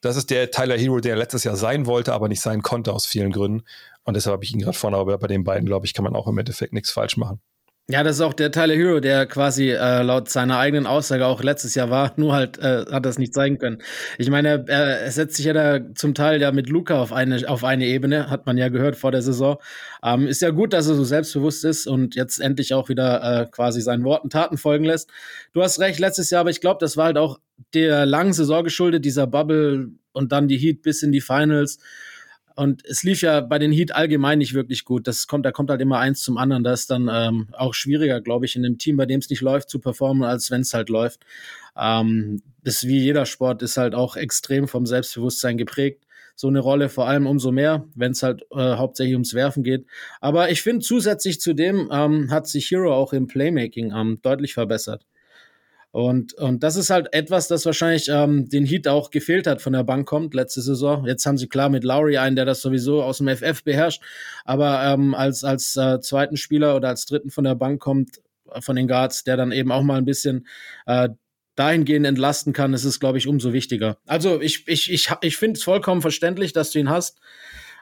[0.00, 3.06] das ist der Tyler Hero, der letztes Jahr sein wollte, aber nicht sein konnte aus
[3.06, 3.64] vielen Gründen.
[4.04, 6.16] Und deshalb habe ich ihn gerade vorne, aber bei den beiden, glaube ich, kann man
[6.16, 7.40] auch im Endeffekt nichts falsch machen.
[7.90, 11.42] Ja, das ist auch der Tyler Hero, der quasi äh, laut seiner eigenen Aussage auch
[11.42, 13.78] letztes Jahr war, nur halt äh, hat das nicht zeigen können.
[14.18, 17.48] Ich meine, er, er setzt sich ja da zum Teil ja mit Luca auf eine
[17.48, 19.56] auf eine Ebene, hat man ja gehört vor der Saison.
[20.02, 23.46] Ähm, ist ja gut, dass er so selbstbewusst ist und jetzt endlich auch wieder äh,
[23.46, 25.08] quasi seinen Worten Taten folgen lässt.
[25.54, 27.40] Du hast recht, letztes Jahr, aber ich glaube, das war halt auch
[27.72, 31.78] der langen Saison geschuldet, dieser Bubble und dann die Heat bis in die Finals.
[32.58, 35.06] Und es lief ja bei den Heat allgemein nicht wirklich gut.
[35.06, 36.64] Das kommt, da kommt halt immer eins zum anderen.
[36.64, 39.42] Das ist dann ähm, auch schwieriger, glaube ich, in einem Team, bei dem es nicht
[39.42, 41.20] läuft, zu performen, als wenn es halt läuft.
[41.76, 46.04] Ähm, das wie jeder Sport ist halt auch extrem vom Selbstbewusstsein geprägt.
[46.34, 49.86] So eine Rolle vor allem umso mehr, wenn es halt äh, hauptsächlich ums Werfen geht.
[50.20, 54.54] Aber ich finde, zusätzlich zu dem ähm, hat sich Hero auch im Playmaking ähm, deutlich
[54.54, 55.06] verbessert.
[55.90, 59.72] Und, und das ist halt etwas, das wahrscheinlich ähm, den Heat auch gefehlt hat von
[59.72, 61.06] der Bank kommt letzte Saison.
[61.06, 64.02] Jetzt haben sie klar mit Lowry einen, der das sowieso aus dem FF beherrscht,
[64.44, 68.20] aber ähm, als, als äh, zweiten Spieler oder als dritten von der Bank kommt,
[68.52, 70.46] äh, von den Guards, der dann eben auch mal ein bisschen
[70.86, 71.08] äh,
[71.56, 73.98] dahingehend entlasten kann, ist es, glaube ich, umso wichtiger.
[74.06, 77.18] Also ich, ich, ich, ich finde es vollkommen verständlich, dass du ihn hast.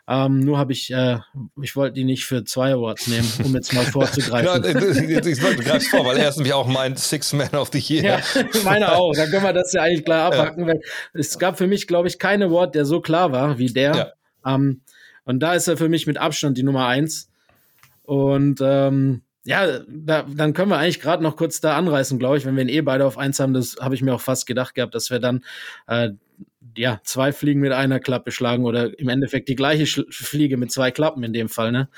[0.09, 1.19] Ähm, nur habe ich, äh,
[1.61, 4.65] ich wollte ihn nicht für zwei Awards nehmen, um jetzt mal vorzugreifen.
[4.65, 7.81] ja, ich wollte gerade vor, weil er ist nämlich auch mein Six Man of the
[7.81, 8.05] Year.
[8.35, 9.13] Ja, meine auch.
[9.15, 10.69] Da können wir das ja eigentlich klar abhacken.
[10.69, 10.75] Ja.
[11.15, 14.15] es gab für mich, glaube ich, keinen Award, der so klar war wie der.
[14.45, 14.55] Ja.
[14.55, 14.83] Ähm,
[15.25, 17.29] und da ist er für mich mit Abstand die Nummer eins.
[18.05, 22.47] Und ähm, ja, da, dann können wir eigentlich gerade noch kurz da anreißen, glaube ich,
[22.47, 23.55] wenn wir ihn eh beide auf eins haben.
[23.55, 25.45] Das habe ich mir auch fast gedacht gehabt, dass wir dann
[25.89, 26.11] äh,
[26.77, 30.73] ja, zwei Fliegen mit einer Klappe schlagen oder im Endeffekt die gleiche Sch Fliege mit
[30.73, 31.89] zwei Klappen in dem Fall, ne?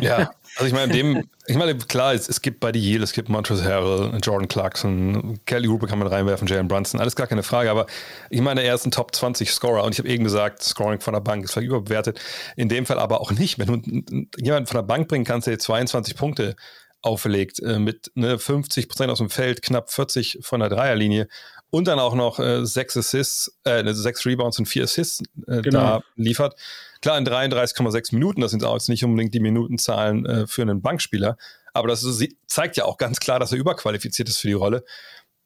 [0.00, 3.12] Ja, also ich meine, dem, ich meine, klar, es, es gibt bei die Yale, es
[3.12, 7.42] gibt Montrezl Harrell, Jordan Clarkson, Kelly Hooper kann man reinwerfen, Jalen Brunson, alles gar keine
[7.42, 7.86] Frage, aber
[8.30, 11.14] ich meine, er ist ein Top 20 Scorer und ich habe eben gesagt, Scoring von
[11.14, 12.20] der Bank ist vielleicht überbewertet,
[12.56, 13.58] in dem Fall aber auch nicht.
[13.58, 16.56] Wenn du jemanden von der Bank bringen kannst, der 22 Punkte
[17.02, 21.28] auflegt, äh, mit ne, 50 Prozent aus dem Feld, knapp 40 von der Dreierlinie
[21.70, 25.62] und dann auch noch äh, sechs Assists, äh, ne, sechs Rebounds und vier Assists äh,
[25.62, 25.78] genau.
[25.78, 26.54] da liefert.
[27.00, 30.82] Klar, in 33,6 Minuten, das sind auch jetzt nicht unbedingt die Minutenzahlen äh, für einen
[30.82, 31.36] Bankspieler,
[31.72, 34.84] aber das ist, zeigt ja auch ganz klar, dass er überqualifiziert ist für die Rolle.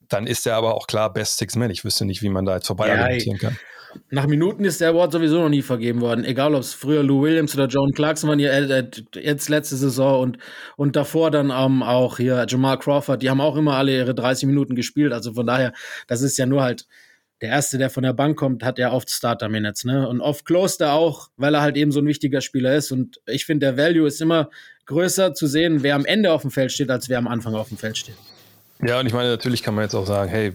[0.09, 1.71] Dann ist er aber auch klar Best Six Man.
[1.71, 3.59] Ich wüsste nicht, wie man da jetzt vorbei ja, argumentieren kann.
[4.11, 6.25] Nach Minuten ist der Award sowieso noch nie vergeben worden.
[6.25, 10.39] Egal, ob es früher Lou Williams oder John Clarkson waren, äh, jetzt letzte Saison und,
[10.77, 13.23] und davor dann ähm, auch hier Jamal Crawford.
[13.23, 15.13] Die haben auch immer alle ihre 30 Minuten gespielt.
[15.13, 15.73] Also von daher,
[16.07, 16.87] das ist ja nur halt
[17.43, 19.85] der Erste, der von der Bank kommt, hat ja oft Starter-Minutes.
[19.85, 20.09] Ne?
[20.09, 22.93] Und oft closed er auch, weil er halt eben so ein wichtiger Spieler ist.
[22.93, 24.49] Und ich finde, der Value ist immer
[24.87, 27.69] größer zu sehen, wer am Ende auf dem Feld steht, als wer am Anfang auf
[27.69, 28.17] dem Feld steht.
[28.85, 30.53] Ja, und ich meine, natürlich kann man jetzt auch sagen, hey,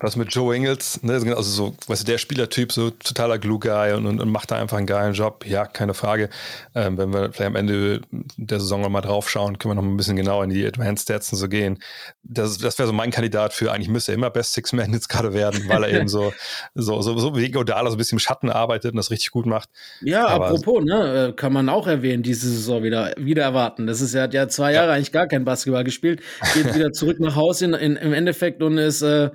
[0.00, 4.06] was mit Joe Ingles, ne, also so, weißt du, der Spielertyp, so totaler Glue-Guy und,
[4.06, 6.28] und, und, macht da einfach einen geilen Job, ja, keine Frage.
[6.74, 8.02] Ähm, wenn wir vielleicht am Ende
[8.36, 11.32] der Saison nochmal drauf schauen, können wir noch ein bisschen genauer in die Advanced Stats
[11.32, 11.78] und so gehen.
[12.22, 15.08] Das, das wäre so mein Kandidat für, eigentlich müsste er immer Best Six Man jetzt
[15.08, 16.32] gerade werden, weil er eben so,
[16.74, 19.46] so, so, so wie Godala so ein bisschen im Schatten arbeitet und das richtig gut
[19.46, 19.68] macht.
[20.00, 23.88] Ja, Aber, apropos, ne, äh, kann man auch erwähnen, diese Saison wieder, wieder erwarten.
[23.88, 24.94] Das ist ja, hat ja zwei Jahre ja.
[24.94, 26.20] eigentlich gar kein Basketball gespielt,
[26.54, 29.30] geht wieder zurück nach Hause in, in, im Endeffekt und ist, äh,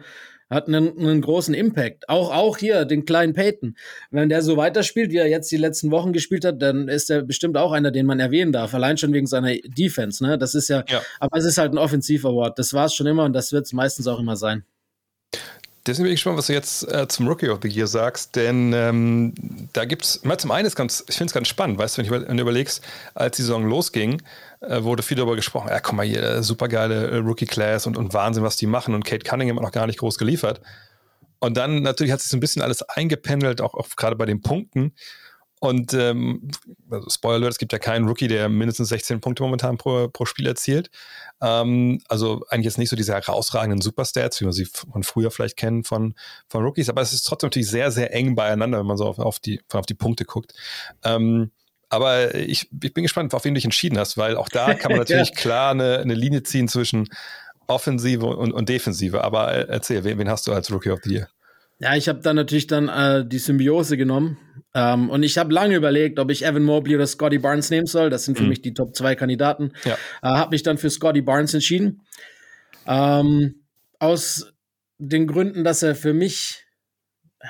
[0.54, 2.10] hat einen, einen großen Impact.
[2.10, 3.76] Auch, auch hier, den kleinen Peyton.
[4.12, 7.22] Wenn der so weiterspielt, wie er jetzt die letzten Wochen gespielt hat, dann ist er
[7.22, 8.74] bestimmt auch einer, den man erwähnen darf.
[8.74, 10.38] Allein schon wegen seiner Defense, ne?
[10.38, 11.02] Das ist ja, ja.
[11.20, 12.58] aber es ist halt ein Offensiv-Award.
[12.60, 14.64] Das war es schon immer und das wird es meistens auch immer sein.
[15.86, 18.72] Deswegen bin ich gespannt, was du jetzt äh, zum Rookie of the Year sagst, denn
[18.72, 19.34] ähm,
[19.74, 22.00] da gibt es, mal zum einen ist ganz, ich finde es ganz spannend, weißt du,
[22.00, 22.82] wenn, ich, wenn du überlegst,
[23.16, 24.22] als die Saison losging,
[24.68, 28.14] wurde viel darüber gesprochen, ja, guck mal hier, äh, super geile äh, Rookie-Class und, und
[28.14, 30.62] Wahnsinn, was die machen und Kate Cunningham hat noch gar nicht groß geliefert.
[31.40, 34.42] Und dann natürlich hat sich so ein bisschen alles eingependelt, auch, auch gerade bei den
[34.42, 34.94] Punkten.
[35.60, 36.50] Und ähm,
[36.90, 40.26] also Spoiler Alert, es gibt ja keinen Rookie, der mindestens 16 Punkte momentan pro, pro
[40.26, 40.90] Spiel erzielt.
[41.42, 45.56] Ähm, also eigentlich jetzt nicht so diese herausragenden Superstats, wie man sie von früher vielleicht
[45.56, 46.16] kennen von,
[46.50, 49.20] von Rookies, aber es ist trotzdem natürlich sehr, sehr eng beieinander, wenn man so auf,
[49.20, 50.54] auf, die, auf die Punkte guckt.
[51.04, 51.52] Ähm,
[51.94, 54.92] aber ich, ich bin gespannt, auf wen du dich entschieden hast, weil auch da kann
[54.92, 55.36] man natürlich ja.
[55.36, 57.08] klar eine, eine Linie ziehen zwischen
[57.68, 59.24] Offensive und, und Defensive.
[59.24, 61.30] Aber äh, erzähl, wen, wen, hast du als Rookie of the Year?
[61.80, 64.38] Ja, ich habe dann natürlich dann äh, die Symbiose genommen.
[64.74, 68.10] Ähm, und ich habe lange überlegt, ob ich Evan Mobley oder Scotty Barnes nehmen soll.
[68.10, 68.50] Das sind für mhm.
[68.50, 69.74] mich die Top 2 Kandidaten.
[69.86, 69.94] Ja.
[70.22, 72.02] Äh, habe mich dann für Scotty Barnes entschieden.
[72.88, 73.56] Ähm,
[74.00, 74.52] aus
[74.98, 76.63] den Gründen, dass er für mich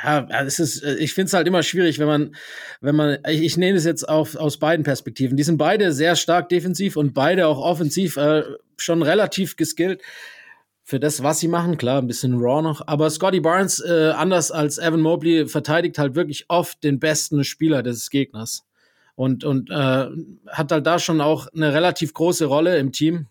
[0.01, 2.35] ja, es ist, ich finde es halt immer schwierig, wenn man,
[2.81, 5.37] wenn man, ich, ich nehme es jetzt auf, aus beiden Perspektiven.
[5.37, 8.43] Die sind beide sehr stark defensiv und beide auch offensiv äh,
[8.77, 10.01] schon relativ geskillt
[10.83, 11.77] für das, was sie machen.
[11.77, 12.87] Klar, ein bisschen raw noch.
[12.87, 17.83] Aber Scotty Barnes, äh, anders als Evan Mobley, verteidigt halt wirklich oft den besten Spieler
[17.83, 18.65] des Gegners.
[19.15, 20.07] Und, und äh,
[20.47, 23.27] hat halt da schon auch eine relativ große Rolle im Team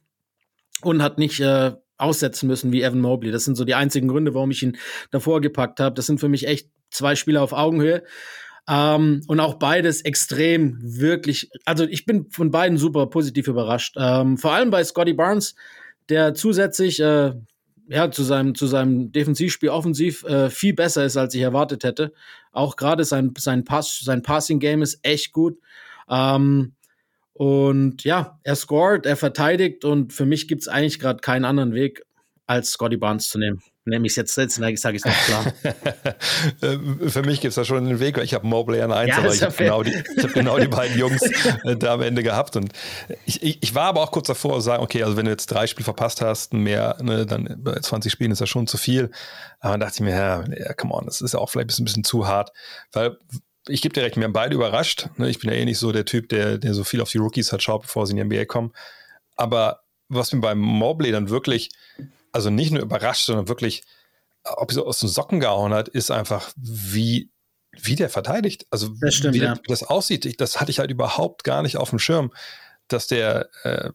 [0.82, 1.72] und hat nicht äh,
[2.02, 3.32] aussetzen müssen wie Evan Mobley.
[3.32, 4.76] Das sind so die einzigen Gründe, warum ich ihn
[5.10, 5.94] davor gepackt habe.
[5.94, 8.02] Das sind für mich echt zwei Spieler auf Augenhöhe.
[8.68, 13.96] Ähm, und auch beides extrem wirklich, also ich bin von beiden super positiv überrascht.
[13.98, 15.54] Ähm, vor allem bei Scotty Barnes,
[16.08, 17.32] der zusätzlich äh,
[17.88, 22.12] ja, zu seinem, zu seinem Defensivspiel offensiv äh, viel besser ist, als ich erwartet hätte.
[22.52, 25.58] Auch gerade sein, sein Pass, sein Passing-Game ist echt gut.
[26.08, 26.74] Ähm,
[27.34, 31.72] und ja, er scored, er verteidigt und für mich gibt es eigentlich gerade keinen anderen
[31.74, 32.02] Weg,
[32.46, 33.62] als Scotty Barnes zu nehmen.
[33.84, 35.52] Nehme ich es jetzt, jetzt sage ich es noch klar.
[36.60, 39.08] Äh, für mich gibt es da schon einen Weg, weil ich habe Mobley an 1,
[39.08, 41.22] ja, aber ich habe genau, die, hab genau die beiden Jungs
[41.64, 42.56] äh, da am Ende gehabt.
[42.56, 42.72] Und
[43.26, 45.46] ich, ich, ich, war aber auch kurz davor zu sagen, okay, also wenn du jetzt
[45.46, 49.10] drei Spiele verpasst hast, mehr, ne, dann bei 20 Spielen ist das schon zu viel.
[49.60, 51.84] Aber dann dachte ich mir, ja, ja come on, das ist ja auch vielleicht ein
[51.84, 52.52] bisschen zu hart.
[52.92, 53.16] Weil
[53.68, 55.08] ich gebe dir recht, mir haben beide überrascht.
[55.16, 55.30] Ne?
[55.30, 57.52] Ich bin ja eh nicht so der Typ, der, der so viel auf die Rookies
[57.52, 58.72] hat schaut, bevor sie in die NBA kommen.
[59.36, 61.70] Aber was mir beim Mobley dann wirklich,
[62.32, 63.84] also nicht nur überrascht, sondern wirklich,
[64.44, 67.30] ob er so aus den Socken gehauen hat, ist einfach, wie,
[67.70, 68.66] wie der verteidigt.
[68.70, 69.54] Also das stimmt, wie, ja.
[69.66, 70.24] das aussieht.
[70.24, 72.32] Ich, das hatte ich halt überhaupt gar nicht auf dem Schirm
[72.92, 73.90] dass der, äh,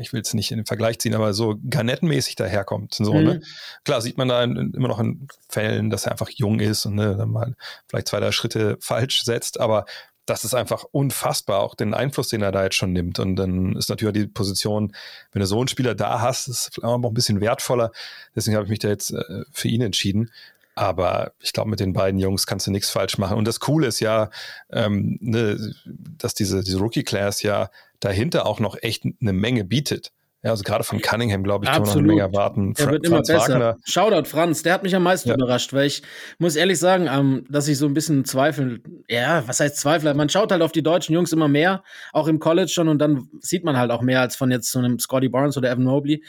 [0.00, 2.94] ich will es nicht in den Vergleich ziehen, aber so garnettenmäßig daherkommt.
[2.94, 3.20] So, ne?
[3.20, 3.26] mhm.
[3.26, 3.42] ne?
[3.84, 6.94] Klar sieht man da in, immer noch in Fällen, dass er einfach jung ist und
[6.94, 7.54] ne, dann mal
[7.88, 9.86] vielleicht zwei, drei Schritte falsch setzt, aber
[10.26, 13.20] das ist einfach unfassbar, auch den Einfluss, den er da jetzt schon nimmt.
[13.20, 14.92] Und dann ist natürlich die Position,
[15.30, 17.92] wenn du so einen Spieler da hast, ist vielleicht auch ein bisschen wertvoller.
[18.34, 20.30] Deswegen habe ich mich da jetzt äh, für ihn entschieden.
[20.74, 23.38] Aber ich glaube, mit den beiden Jungs kannst du nichts falsch machen.
[23.38, 24.28] Und das Coole ist ja,
[24.70, 30.12] ähm, ne, dass diese, diese Rookie-Class ja dahinter auch noch echt eine Menge bietet.
[30.46, 32.72] Ja, also gerade von Cunningham, glaube ich, kann man noch eine Menge erwarten.
[32.76, 33.54] Er wird immer besser.
[33.54, 33.76] Wagner.
[33.84, 35.34] Shoutout Franz, der hat mich am meisten ja.
[35.34, 36.02] überrascht, weil ich
[36.38, 40.14] muss ehrlich sagen, ähm, dass ich so ein bisschen zweifel, ja, was heißt Zweifel?
[40.14, 41.82] Man schaut halt auf die deutschen Jungs immer mehr,
[42.12, 44.78] auch im College schon, und dann sieht man halt auch mehr als von jetzt so
[44.78, 46.22] einem Scotty Barnes oder Evan Mobley.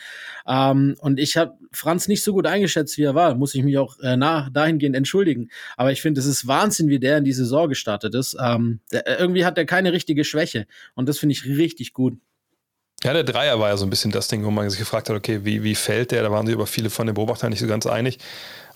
[0.48, 3.78] Ähm, und ich habe Franz nicht so gut eingeschätzt, wie er war, muss ich mich
[3.78, 5.50] auch äh, nah, dahingehend entschuldigen.
[5.76, 8.36] Aber ich finde, es ist Wahnsinn, wie der in die Saison gestartet ist.
[8.44, 12.18] Ähm, der, irgendwie hat er keine richtige Schwäche und das finde ich richtig gut.
[13.08, 15.16] Ja, der Dreier war ja so ein bisschen das Ding, wo man sich gefragt hat,
[15.16, 16.24] okay, wie, wie fällt der?
[16.24, 18.20] Da waren sich aber viele von den Beobachtern nicht so ganz einig.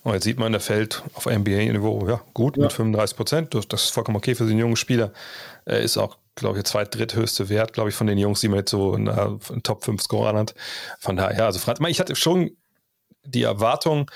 [0.04, 2.62] Und jetzt sieht man, der fällt auf NBA-Niveau ja, gut ja.
[2.62, 3.54] mit 35 Prozent.
[3.54, 5.12] Das ist vollkommen okay für einen jungen Spieler.
[5.66, 8.48] Er ist auch, glaube ich, der zweit-, dritthöchste Wert, glaube ich, von den Jungs, die
[8.48, 10.54] man jetzt so in der Top 5 Scorer hat.
[10.98, 12.56] Von daher, ja, also ich hatte schon
[13.26, 14.10] die Erwartung,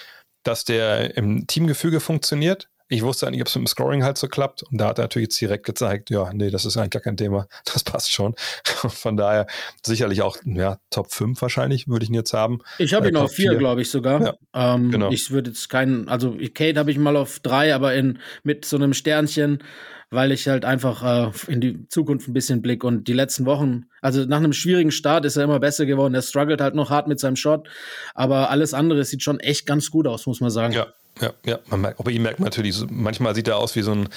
[0.44, 2.70] dass der im Teamgefüge funktioniert.
[2.88, 4.62] Ich wusste eigentlich, ob es mit dem Scoring halt so klappt.
[4.62, 7.16] Und da hat er natürlich jetzt direkt gezeigt, ja, nee, das ist eigentlich gar kein
[7.16, 7.46] Thema.
[7.72, 8.34] Das passt schon.
[8.64, 9.46] Von daher
[9.84, 12.60] sicherlich auch, ja, Top 5 wahrscheinlich würde ich ihn jetzt haben.
[12.78, 14.22] Ich habe äh, ihn auf 4, glaube ich sogar.
[14.54, 15.10] Ja, ähm, genau.
[15.10, 18.76] Ich würde jetzt keinen, also Kate habe ich mal auf 3, aber in, mit so
[18.76, 19.62] einem Sternchen,
[20.10, 22.84] weil ich halt einfach äh, in die Zukunft ein bisschen blick.
[22.84, 26.14] Und die letzten Wochen, also nach einem schwierigen Start ist er immer besser geworden.
[26.14, 27.68] Er struggelt halt noch hart mit seinem Shot.
[28.14, 30.72] Aber alles andere sieht schon echt ganz gut aus, muss man sagen.
[30.72, 30.86] Ja,
[31.20, 31.58] ja, ja.
[31.70, 34.08] Man merkt, aber ihn merkt man natürlich, manchmal sieht er aus wie so ein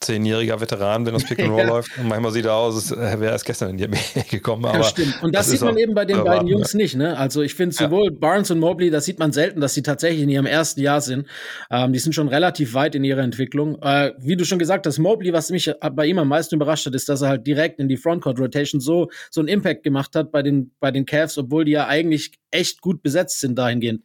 [0.00, 1.66] zehnjähriger Veteran, wenn das Pick and Roll ja.
[1.68, 1.98] läuft.
[1.98, 4.64] Und manchmal sieht er aus, als wäre erst gestern in die NBA gekommen.
[4.64, 5.22] Aber ja, stimmt.
[5.22, 6.76] Und das, das sieht man eben bei den erwarten, beiden Jungs ja.
[6.78, 6.96] nicht.
[6.96, 7.16] Ne?
[7.16, 10.28] Also ich finde sowohl Barnes und Mobley, das sieht man selten, dass sie tatsächlich in
[10.28, 11.26] ihrem ersten Jahr sind.
[11.70, 13.80] Ähm, die sind schon relativ weit in ihrer Entwicklung.
[13.82, 16.94] Äh, wie du schon gesagt hast, Mobley, was mich bei ihm am meisten überrascht hat,
[16.94, 20.30] ist, dass er halt direkt in die Frontcourt Rotation so so einen Impact gemacht hat
[20.30, 24.02] bei den bei den Cavs, obwohl die ja eigentlich echt gut besetzt sind dahingehend.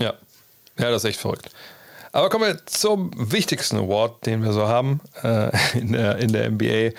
[0.00, 0.14] Ja,
[0.80, 1.50] ja, das ist echt verrückt.
[2.12, 6.50] Aber kommen wir zum wichtigsten Award, den wir so haben äh, in, der, in der
[6.50, 6.96] NBA,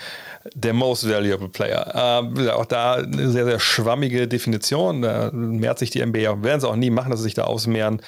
[0.54, 2.24] der Most Valuable Player.
[2.34, 5.02] Äh, auch da eine sehr, sehr schwammige Definition.
[5.02, 8.00] Da mehrt sich die NBA werden sie auch nie machen, dass sie sich da ausmehren.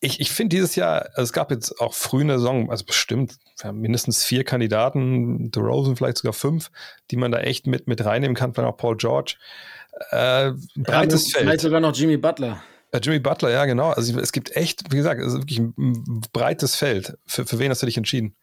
[0.00, 3.38] Ich, ich finde dieses Jahr, also es gab jetzt auch früh eine Saison, also bestimmt
[3.72, 6.70] mindestens vier Kandidaten, The Rosen vielleicht sogar fünf,
[7.10, 9.36] die man da echt mit, mit reinnehmen kann, vielleicht auch Paul George.
[10.10, 11.44] Äh, breites ja, Feld.
[11.44, 12.62] Vielleicht sogar noch Jimmy Butler.
[12.94, 13.90] Ja, Jimmy Butler, ja, genau.
[13.90, 17.18] Also es gibt echt, wie gesagt, es ist wirklich ein breites Feld.
[17.26, 18.36] Für, für wen hast du dich entschieden?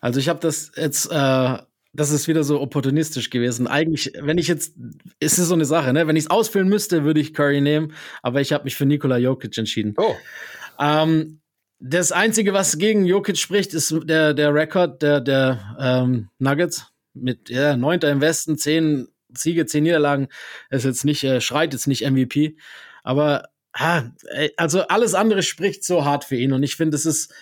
[0.00, 1.58] Also ich habe das jetzt äh,
[1.94, 3.66] das ist wieder so opportunistisch gewesen.
[3.66, 4.74] Eigentlich, wenn ich jetzt,
[5.20, 6.06] ist es so eine Sache, ne?
[6.06, 9.18] Wenn ich es ausfüllen müsste, würde ich Curry nehmen, aber ich habe mich für Nikola
[9.18, 9.94] Jokic entschieden.
[9.98, 10.14] Oh.
[10.78, 11.40] Ähm,
[11.78, 17.50] das Einzige, was gegen Jokic spricht, ist der, der Rekord der, der ähm, Nuggets mit
[17.50, 20.28] ja, neunter im Westen, zehn Siege, zehn Niederlagen.
[20.70, 22.56] Ist jetzt nicht, äh, schreit jetzt nicht MVP.
[23.02, 24.02] Aber ah,
[24.56, 26.52] also alles andere spricht so hart für ihn.
[26.52, 27.32] Und ich finde, es ist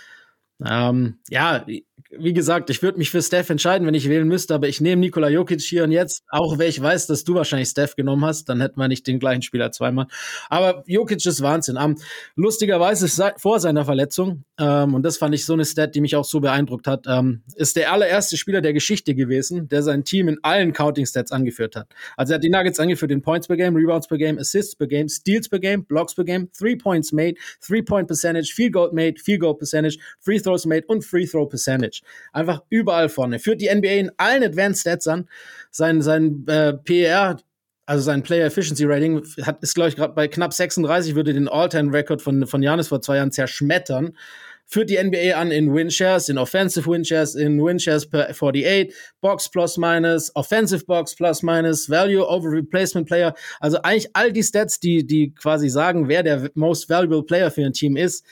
[0.66, 1.64] ähm, ja,
[2.10, 5.00] wie gesagt, ich würde mich für Steph entscheiden, wenn ich wählen müsste, aber ich nehme
[5.00, 8.48] Nikola Jokic hier und jetzt, auch wenn ich weiß, dass du wahrscheinlich Steph genommen hast,
[8.48, 10.06] dann hätten wir nicht den gleichen Spieler zweimal.
[10.48, 11.76] Aber Jokic ist Wahnsinn.
[11.76, 11.96] Um,
[12.34, 16.24] lustigerweise vor seiner Verletzung, ähm, und das fand ich so eine Stat, die mich auch
[16.24, 20.38] so beeindruckt hat, ähm, ist der allererste Spieler der Geschichte gewesen, der sein Team in
[20.42, 21.88] allen Counting-Stats angeführt hat.
[22.16, 24.88] Also er hat die Nuggets angeführt in Points per Game, Rebounds per Game, Assists per
[24.88, 27.34] Game, Steals per Game, Blocks per Game, Three Points made,
[27.64, 31.48] Three Point Percentage, Field Goal made, Field Goal Percentage, Free Throws made und Free Throw
[31.48, 32.02] Percentage.
[32.32, 33.38] Einfach überall vorne.
[33.38, 35.28] Führt die NBA in allen Advanced Stats an.
[35.70, 37.38] Sein, sein äh, PER,
[37.86, 41.48] also sein Player Efficiency Rating, hat, ist, glaube ich, gerade bei knapp 36, würde den
[41.48, 44.12] All-Time-Record von, von Janis vor zwei Jahren zerschmettern
[44.70, 49.76] führt die NBA an in Winshares, in Offensive Winshares, in Winshares per 48, Box plus
[49.76, 53.34] minus, Offensive Box plus minus, Value over Replacement Player.
[53.58, 57.66] Also eigentlich all die Stats, die, die quasi sagen, wer der most valuable Player für
[57.66, 58.24] ein Team ist,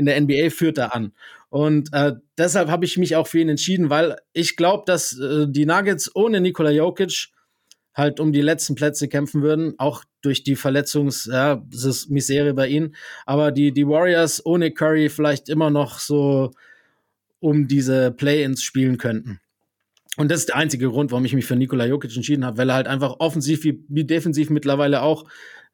[0.00, 1.12] in der NBA führt er an.
[1.50, 5.46] Und äh, deshalb habe ich mich auch für ihn entschieden, weil ich glaube, dass äh,
[5.48, 7.28] die Nuggets ohne Nikola Jokic
[7.94, 11.62] halt um die letzten Plätze kämpfen würden, auch durch die Verletzungs, ja,
[12.54, 12.94] bei ihnen.
[13.26, 16.52] Aber die, die Warriors ohne Curry vielleicht immer noch so
[17.40, 19.40] um diese Play-ins spielen könnten.
[20.16, 22.68] Und das ist der einzige Grund, warum ich mich für Nikola Jokic entschieden habe, weil
[22.68, 25.24] er halt einfach offensiv wie, wie defensiv mittlerweile auch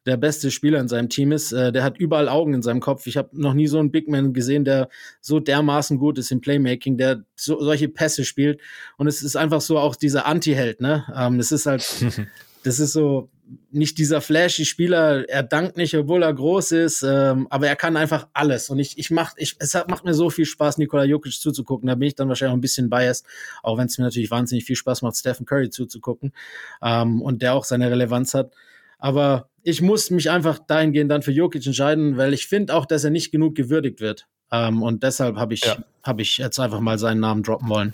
[0.07, 1.51] der beste Spieler in seinem Team ist.
[1.51, 3.05] Äh, der hat überall Augen in seinem Kopf.
[3.05, 4.89] Ich habe noch nie so einen Big Man gesehen, der
[5.21, 8.61] so dermaßen gut ist im Playmaking, der so, solche Pässe spielt.
[8.97, 11.05] Und es ist einfach so auch dieser Anti-Held, ne?
[11.15, 11.85] Ähm, das ist halt,
[12.63, 13.29] das ist so
[13.71, 17.95] nicht dieser flashy Spieler, er dankt nicht, obwohl er groß ist, ähm, aber er kann
[17.95, 18.69] einfach alles.
[18.69, 21.87] Und ich, ich mach, ich, es hat, macht mir so viel Spaß, Nikola Jokic zuzugucken.
[21.87, 23.25] Da bin ich dann wahrscheinlich auch ein bisschen biased,
[23.63, 26.33] auch wenn es mir natürlich wahnsinnig viel Spaß macht, Stephen Curry zuzugucken
[26.81, 28.53] ähm, und der auch seine Relevanz hat.
[28.99, 33.03] Aber ich muss mich einfach dahingehend dann für Jokic entscheiden, weil ich finde auch, dass
[33.03, 34.25] er nicht genug gewürdigt wird.
[34.49, 35.75] Ähm, und deshalb habe ich, ja.
[36.03, 37.93] hab ich jetzt einfach mal seinen Namen droppen wollen.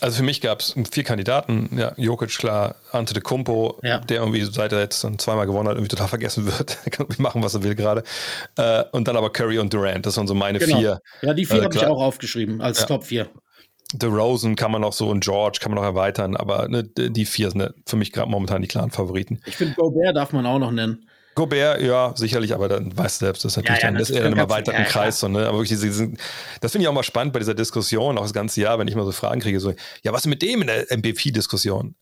[0.00, 1.68] Also für mich gab es vier Kandidaten.
[1.76, 3.98] Ja, Jokic, klar, Ante de Kumpo, ja.
[3.98, 6.78] der irgendwie seit er jetzt dann zweimal gewonnen hat, irgendwie total vergessen wird.
[6.84, 8.04] er kann machen, was er will gerade.
[8.56, 10.06] Äh, und dann aber Curry und Durant.
[10.06, 10.78] Das sind so meine genau.
[10.78, 10.98] vier.
[11.20, 12.86] Ja, die vier äh, habe ich auch aufgeschrieben als ja.
[12.86, 13.28] Top vier.
[13.98, 17.26] The Rosen kann man auch so und George kann man noch erweitern, aber ne, die
[17.26, 19.40] vier sind ne, für mich gerade momentan die klaren Favoriten.
[19.46, 21.06] Ich finde, Gobert darf man auch noch nennen.
[21.34, 24.10] Gobert, ja, sicherlich, aber dann weißt du selbst, das ist natürlich ja, ja, dann, das
[24.10, 25.18] ist eher im erweiterten ja, Kreis.
[25.18, 25.46] So, ne?
[25.46, 26.12] Aber wirklich, diese, diese,
[26.60, 28.94] das finde ich auch mal spannend bei dieser Diskussion, auch das ganze Jahr, wenn ich
[28.94, 29.72] mal so Fragen kriege, so,
[30.02, 31.94] ja, was ist mit dem in der MVP-Diskussion?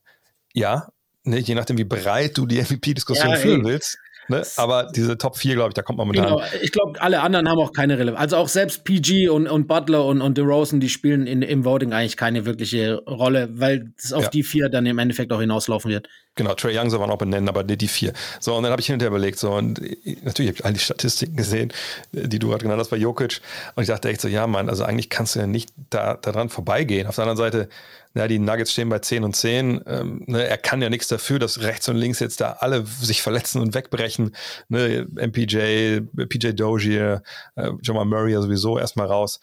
[0.53, 0.88] Ja,
[1.22, 3.99] ne, je nachdem, wie breit du die MVP-Diskussion führen willst,
[4.31, 4.43] Ne?
[4.57, 6.37] Aber diese Top 4, glaube ich, da kommt man momentan.
[6.37, 6.43] Genau.
[6.62, 8.20] Ich glaube, alle anderen haben auch keine Relevanz.
[8.20, 11.93] Also auch selbst PG und, und Butler und, und DeRozan, die spielen in, im Voting
[11.93, 14.31] eigentlich keine wirkliche Rolle, weil es auf ja.
[14.31, 16.09] die vier dann im Endeffekt auch hinauslaufen wird.
[16.37, 18.12] Genau, Trey Young soll man auch benennen, aber die, die vier.
[18.39, 19.81] So, und dann habe ich hinterher überlegt, so, und
[20.22, 21.72] natürlich habe ich all die Statistiken gesehen,
[22.12, 23.41] die du gerade genannt hast bei Jokic.
[23.74, 26.49] Und ich dachte echt so, ja, Mann, also eigentlich kannst du ja nicht da, daran
[26.49, 27.09] vorbeigehen.
[27.09, 27.68] Auf der anderen Seite,
[28.15, 29.83] ja, die Nuggets stehen bei 10 und 10.
[29.87, 33.23] Ähm, ne, er kann ja nichts dafür, dass rechts und links jetzt da alle sich
[33.23, 34.35] verletzen und wegbrechen.
[34.69, 37.23] Ne, MPJ, PJ Dozier,
[37.55, 39.41] äh, Jamal Murray ja sowieso erstmal raus.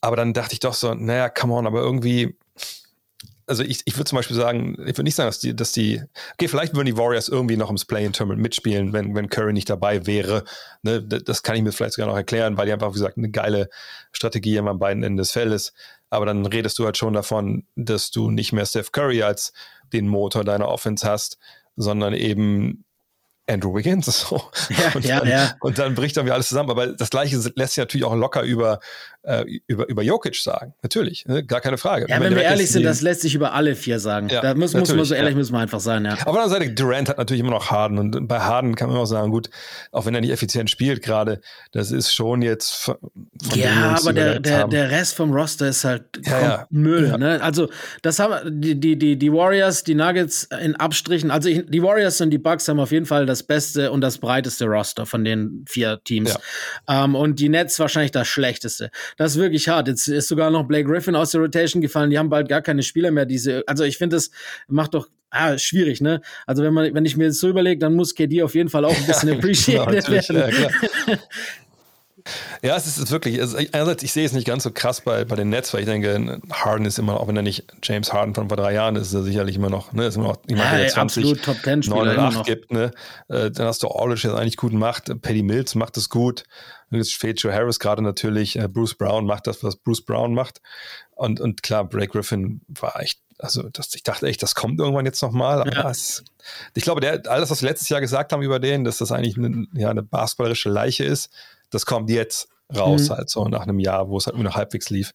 [0.00, 2.36] Aber dann dachte ich doch so, naja, come on, aber irgendwie,
[3.46, 6.02] also ich, ich würde zum Beispiel sagen, ich würde nicht sagen, dass die, dass die,
[6.34, 10.06] okay, vielleicht würden die Warriors irgendwie noch ins Play-in-Tournament mitspielen, wenn, wenn Curry nicht dabei
[10.06, 10.44] wäre.
[10.82, 13.30] Ne, das kann ich mir vielleicht sogar noch erklären, weil die einfach, wie gesagt, eine
[13.30, 13.68] geile
[14.12, 15.74] Strategie am beiden Enden des Feldes.
[16.14, 19.52] Aber dann redest du halt schon davon, dass du nicht mehr Steph Curry als
[19.92, 21.38] den Motor deiner Offense hast,
[21.76, 22.84] sondern eben
[23.46, 24.06] Andrew Wiggins.
[24.28, 24.42] So.
[24.70, 25.54] Ja, und, ja, dann, ja.
[25.60, 26.70] und dann bricht dann wieder alles zusammen.
[26.70, 28.80] Aber das Gleiche lässt sich natürlich auch locker über,
[29.24, 30.74] äh, über, über Jokic sagen.
[30.82, 31.44] Natürlich, ne?
[31.44, 32.06] gar keine Frage.
[32.08, 34.28] Ja, wenn, wenn wir ehrlich sind, das lässt sich über alle vier sagen.
[34.28, 35.38] Ja, da muss, muss man so ehrlich, ja.
[35.38, 36.04] müssen wir einfach sein.
[36.04, 36.12] Ja.
[36.12, 37.98] Aber auf der anderen Seite, Durant hat natürlich immer noch Harden.
[37.98, 39.48] Und bei Harden kann man auch sagen, gut,
[39.92, 41.40] auch wenn er nicht effizient spielt gerade,
[41.72, 42.96] das ist schon jetzt von
[43.54, 47.16] Ja, aber der, der, der Rest vom Roster ist halt ja, Müll.
[47.18, 47.42] Ne?
[47.42, 47.70] Also
[48.02, 52.20] das haben die, die, die, die Warriors, die Nuggets in Abstrichen, also ich, die Warriors
[52.20, 55.64] und die Bucks haben auf jeden Fall das beste und das breiteste Roster von den
[55.66, 56.36] vier Teams.
[56.88, 57.04] Ja.
[57.04, 58.90] Ähm, und die Nets wahrscheinlich das schlechteste.
[59.16, 59.88] Das ist wirklich hart.
[59.88, 62.10] Jetzt ist sogar noch Blake Griffin aus der Rotation gefallen.
[62.10, 63.26] Die haben bald gar keine Spieler mehr.
[63.26, 64.30] Diese, also ich finde, das
[64.68, 66.20] macht doch ah, schwierig, ne?
[66.46, 68.84] Also wenn man, wenn ich mir das so überlege, dann muss KD auf jeden Fall
[68.84, 70.74] auch ein bisschen ja, appreciated genau, werden.
[71.06, 71.18] Ja,
[72.62, 75.36] Ja, es ist wirklich, also einerseits, ich sehe es nicht ganz so krass bei, bei
[75.36, 78.34] den Nets, weil ich denke, Harden ist immer noch, auch wenn er nicht James Harden
[78.34, 80.70] von vor drei Jahren ist, ist er sicherlich immer noch, ne, ist immer noch jemand,
[80.70, 82.46] Ja, der ey, 20, absolut Top 10 Spieler 9 und immer 8 noch.
[82.46, 82.90] gibt, ne.
[83.28, 86.44] Äh, Dann hast du Aldridge, der es eigentlich gut macht, Paddy Mills macht es gut,
[86.96, 90.60] jetzt fehlt Joe Harris gerade natürlich, Äh, Bruce Brown macht das, was Bruce Brown macht
[91.12, 95.06] und, und klar, Blake Griffin war echt, also das, ich dachte echt, das kommt irgendwann
[95.06, 95.90] jetzt nochmal, aber Ja.
[95.90, 96.24] es,
[96.74, 99.36] ich glaube, der, alles, was wir letztes Jahr gesagt haben über den, dass das eigentlich
[99.36, 101.30] eine, ja, eine basketballerische Leiche ist,
[101.70, 103.14] das kommt jetzt raus, Mhm.
[103.14, 105.12] halt so nach einem Jahr, wo es halt nur noch halbwegs lief.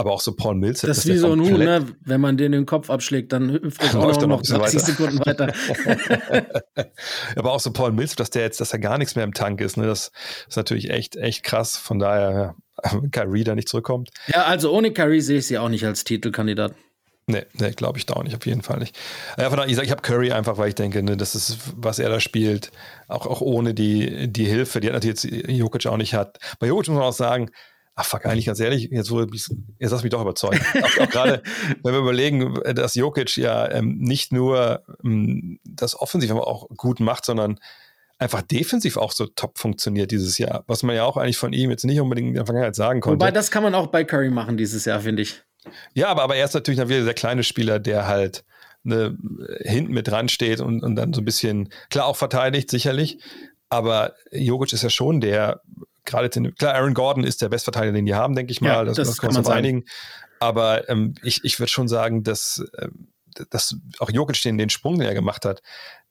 [0.00, 0.80] Aber auch so Paul Mills.
[0.80, 1.86] Das ist wie so ein Huhn, ne?
[2.00, 4.36] Wenn man den den Kopf abschlägt, dann hüpft es Dann auch noch, er noch noch
[4.38, 4.86] ein bisschen 30 weiter.
[4.86, 6.92] Sekunden weiter.
[7.36, 9.60] Aber auch so Paul Mills, dass der jetzt, dass er gar nichts mehr im Tank
[9.60, 9.86] ist, ne?
[9.86, 10.10] Das
[10.48, 11.76] ist natürlich echt, echt krass.
[11.76, 14.08] Von daher, ja, Kyrie da nicht zurückkommt.
[14.28, 16.74] ja, also ohne Curry sehe ich sie auch nicht als Titelkandidat.
[17.26, 18.98] Nee, nee glaube ich da auch nicht, auf jeden Fall nicht.
[19.38, 21.58] Ja, von daher, ich sage, ich habe Curry einfach, weil ich denke, ne, das ist,
[21.76, 22.72] was er da spielt,
[23.06, 26.38] auch, auch ohne die, die Hilfe, die hat natürlich jetzt Jokic auch nicht hat.
[26.58, 27.50] Bei Jokic muss man auch sagen,
[28.00, 30.60] ach fuck, eigentlich ganz ehrlich, jetzt, wurde, jetzt hast du mich doch überzeugt.
[30.82, 31.42] auch, auch gerade,
[31.82, 37.00] wenn wir überlegen, dass Jokic ja ähm, nicht nur ähm, das offensiv aber auch gut
[37.00, 37.60] macht, sondern
[38.18, 41.70] einfach defensiv auch so top funktioniert dieses Jahr, was man ja auch eigentlich von ihm
[41.70, 43.20] jetzt nicht unbedingt in der Vergangenheit sagen konnte.
[43.20, 45.42] Wobei, das kann man auch bei Curry machen dieses Jahr, finde ich.
[45.92, 48.44] Ja, aber, aber er ist natürlich dann wieder der kleine Spieler, der halt
[48.82, 49.16] ne,
[49.60, 53.18] hinten mit dran steht und, und dann so ein bisschen, klar auch verteidigt, sicherlich.
[53.68, 55.60] Aber Jokic ist ja schon der,
[56.10, 58.68] gerade, den- klar, Aaron Gordon ist der Bestverteidiger, den die haben, denke ich mal.
[58.68, 59.84] Ja, das, das das kann man einigen.
[60.38, 63.08] Aber ähm, ich, ich würde schon sagen, dass, ähm,
[63.50, 65.62] dass auch Jokic den, den Sprung, den er gemacht hat,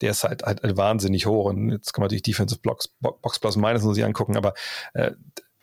[0.01, 1.45] der ist halt, halt wahnsinnig hoch.
[1.45, 4.53] Und jetzt kann man natürlich Defensive Blocks, Bo- Box Plus Minus nur sich angucken, aber
[4.93, 5.11] äh,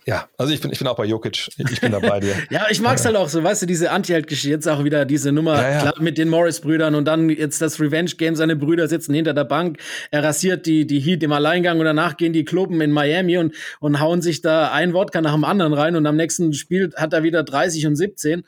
[0.08, 1.48] ja, also ich bin, ich bin auch bei Jokic.
[1.58, 2.34] Ich, bin da bei dir.
[2.50, 5.56] Ja, ich mag's halt auch so, weißt du, diese Anti-Held-Geschichte, jetzt auch wieder diese Nummer
[5.56, 5.80] Ja, ja.
[5.80, 9.78] klar, mit den Morris-Brüdern und dann jetzt das Revenge-Game, seine Brüder sitzen hinter der Bank,
[10.12, 13.52] er rasiert die, die Heat im Alleingang und danach gehen die Klubben in Miami und,
[13.80, 17.12] und hauen sich da ein Wodka nach dem anderen rein und am nächsten Spiel hat
[17.12, 18.44] er wieder 30 und 17.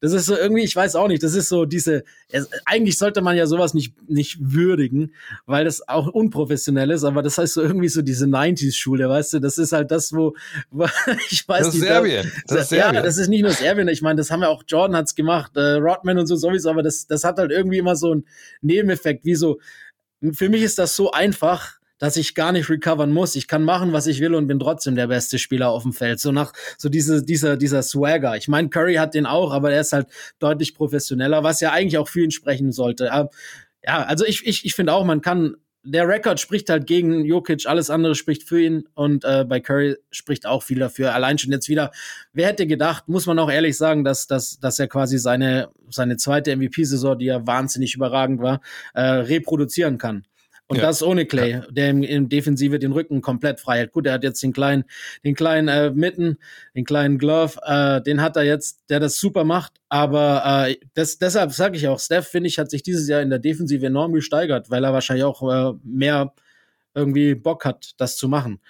[0.00, 3.20] Das ist so irgendwie, ich weiß auch nicht, das ist so diese, es, eigentlich sollte
[3.20, 5.12] man ja sowas nicht, nicht würdigen,
[5.44, 9.40] weil das auch unprofessionell ist, aber das heißt so irgendwie so diese 90s-Schule, weißt du,
[9.40, 10.34] das ist halt das, wo,
[10.70, 10.86] wo
[11.30, 12.32] ich weiß Das ist nicht, Serbien.
[12.46, 13.02] Das ist ja, Serbien.
[13.02, 13.88] das ist nicht nur Serbien.
[13.88, 16.82] Ich meine, das haben ja auch Jordan hat's gemacht, äh, Rodman und so sowieso, aber
[16.82, 18.26] das, das hat halt irgendwie immer so einen
[18.60, 19.58] Nebeneffekt, wie so,
[20.32, 23.36] für mich ist das so einfach, dass ich gar nicht recovern muss.
[23.36, 26.18] Ich kann machen, was ich will und bin trotzdem der beste Spieler auf dem Feld.
[26.18, 28.36] So nach, so diese, dieser, dieser Swagger.
[28.36, 30.08] Ich meine, Curry hat den auch, aber er ist halt
[30.40, 33.04] deutlich professioneller, was ja eigentlich auch für ihn sprechen sollte.
[33.04, 33.28] Ja,
[33.84, 35.54] ja also ich, ich, ich finde auch, man kann,
[35.84, 39.96] der Rekord spricht halt gegen Jokic, alles andere spricht für ihn und äh, bei Curry
[40.10, 41.14] spricht auch viel dafür.
[41.14, 41.90] Allein schon jetzt wieder,
[42.32, 46.16] wer hätte gedacht, muss man auch ehrlich sagen, dass, dass, dass er quasi seine, seine
[46.16, 48.60] zweite MVP-Saison, die ja wahnsinnig überragend war,
[48.94, 50.24] äh, reproduzieren kann.
[50.68, 50.84] Und Ja.
[50.84, 53.92] das ohne Clay, der im, im Defensive den Rücken komplett frei hält.
[53.92, 54.84] Gut, er hat jetzt den kleinen,
[55.24, 56.38] den kleinen äh, Mitten,
[56.74, 59.74] den kleinen Glove, äh, den hat er jetzt, der das super macht.
[59.88, 63.28] Aber äh, das, deshalb sage ich auch, Steph, finde ich, hat sich dieses Jahr in
[63.30, 65.42] der Defensive enorm gesteigert, weil er wahrscheinlich auch
[65.72, 66.32] äh, mehr
[66.94, 68.60] irgendwie Bock hat, das zu machen.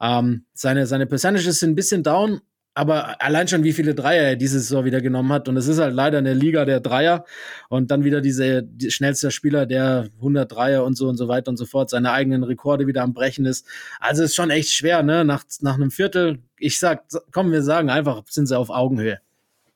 [0.00, 2.40] Ähm, seine, seine Percentages sind ein bisschen down,
[2.78, 5.48] aber allein schon, wie viele Dreier er diese Saison wieder genommen hat.
[5.48, 7.24] Und es ist halt leider eine Liga der Dreier.
[7.68, 11.50] Und dann wieder diese die, schnellste Spieler, der 100 Dreier und so und so weiter
[11.50, 13.66] und so fort, seine eigenen Rekorde wieder am Brechen ist.
[13.98, 15.24] Also ist schon echt schwer, ne?
[15.24, 17.02] Nach, nach einem Viertel, ich sag,
[17.32, 19.18] komm, wir sagen einfach, sind sie auf Augenhöhe.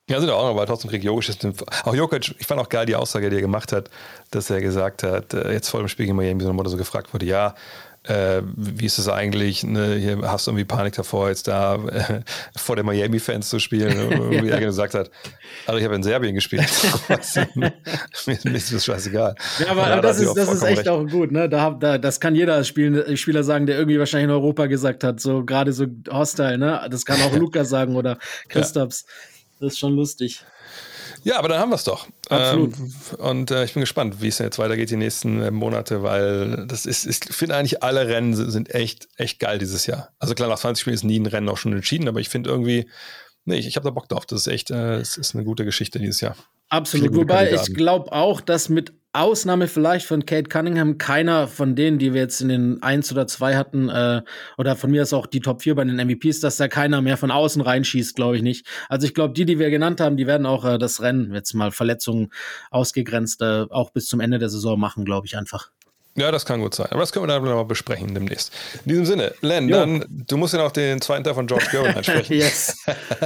[0.09, 1.35] Ja, sind auch noch, aber trotzdem kriegt Jokic
[1.83, 3.89] auch Jokic, ich fand auch geil die Aussage, die er gemacht hat,
[4.31, 7.25] dass er gesagt hat, äh, jetzt vor dem Spiel gegen Miami, so so gefragt wurde,
[7.25, 7.55] ja,
[8.03, 12.21] äh, wie ist es eigentlich, ne, hier hast du irgendwie Panik davor, jetzt da äh,
[12.55, 15.09] vor den Miami-Fans zu spielen, wie er gesagt hat,
[15.65, 16.67] also ich habe in Serbien gespielt.
[17.55, 17.71] mir,
[18.25, 19.35] mir ist das scheißegal.
[19.59, 20.89] Ja, aber, aber da das ist, das ist echt recht.
[20.89, 21.47] auch gut, ne?
[21.47, 25.19] Da, da, das kann jeder Spiel, Spieler sagen, der irgendwie wahrscheinlich in Europa gesagt hat,
[25.19, 26.85] so gerade so hostile, ne?
[26.89, 28.17] Das kann auch Lukas sagen oder
[28.49, 29.05] Christophs.
[29.59, 30.43] Das ist schon lustig.
[31.23, 32.07] Ja, aber dann haben wir es doch.
[32.29, 32.77] Absolut.
[32.77, 36.67] Ähm, und äh, ich bin gespannt, wie es jetzt weitergeht die nächsten äh, Monate, weil
[36.67, 40.09] das ist, ich finde eigentlich alle Rennen sind, echt, echt geil dieses Jahr.
[40.19, 42.49] Also klar, nach 20 Spielen ist nie ein Rennen auch schon entschieden, aber ich finde
[42.49, 42.89] irgendwie,
[43.45, 44.25] nee, ich, ich habe da Bock drauf.
[44.25, 46.35] Das ist echt, äh, es ist eine gute Geschichte dieses Jahr.
[46.69, 47.15] Absolut.
[47.15, 52.13] Wobei ich glaube auch, dass mit Ausnahme vielleicht von Kate Cunningham keiner von denen, die
[52.13, 54.23] wir jetzt in den eins oder zwei hatten, äh,
[54.57, 57.17] oder von mir ist auch die Top 4 bei den MVPs, dass da keiner mehr
[57.17, 58.65] von außen reinschießt, glaube ich nicht.
[58.89, 61.53] Also ich glaube, die, die wir genannt haben, die werden auch äh, das Rennen, jetzt
[61.53, 62.31] mal Verletzungen
[62.71, 65.69] ausgegrenzt, äh, auch bis zum Ende der Saison machen, glaube ich einfach.
[66.15, 66.87] Ja, das kann gut sein.
[66.91, 68.51] Aber das können wir dann mal besprechen demnächst.
[68.85, 69.77] In diesem Sinne, Len, Jo.
[69.77, 72.33] dann, du musst ja noch den zweiten Teil von George Gervin ansprechen.
[72.33, 72.83] Yes.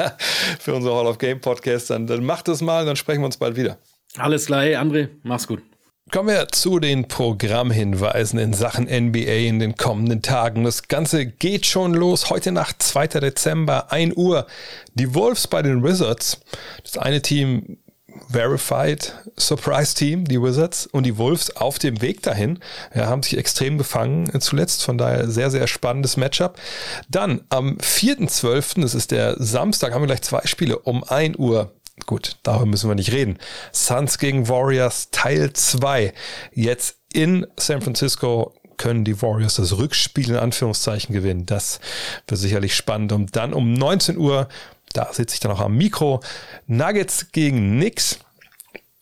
[0.59, 1.89] Für unser Hall of Game Podcast.
[1.89, 3.77] Dann, dann mach das mal, dann sprechen wir uns bald wieder.
[4.17, 5.61] Alles klar, hey André, mach's gut.
[6.09, 10.63] Kommen wir zu den Programmhinweisen in Sachen NBA in den kommenden Tagen.
[10.63, 12.29] Das Ganze geht schon los.
[12.29, 13.07] Heute Nacht, 2.
[13.07, 14.47] Dezember, 1 Uhr.
[14.93, 16.39] Die Wolves bei den Wizards.
[16.81, 17.77] Das eine Team
[18.29, 22.59] Verified Surprise Team, die Wizards und die Wolves auf dem Weg dahin.
[22.95, 26.57] Ja, haben sich extrem gefangen zuletzt, von daher sehr, sehr spannendes Matchup.
[27.09, 31.73] Dann am 4.12., das ist der Samstag, haben wir gleich zwei Spiele um 1 Uhr.
[32.05, 33.37] Gut, darüber müssen wir nicht reden.
[33.73, 36.13] Suns gegen Warriors Teil 2.
[36.53, 41.45] Jetzt in San Francisco können die Warriors das Rückspiel in Anführungszeichen gewinnen.
[41.45, 41.79] Das
[42.27, 43.11] wird sicherlich spannend.
[43.11, 44.47] Und dann um 19 Uhr,
[44.93, 46.21] da sitze ich dann auch am Mikro,
[46.67, 48.19] Nuggets gegen Knicks.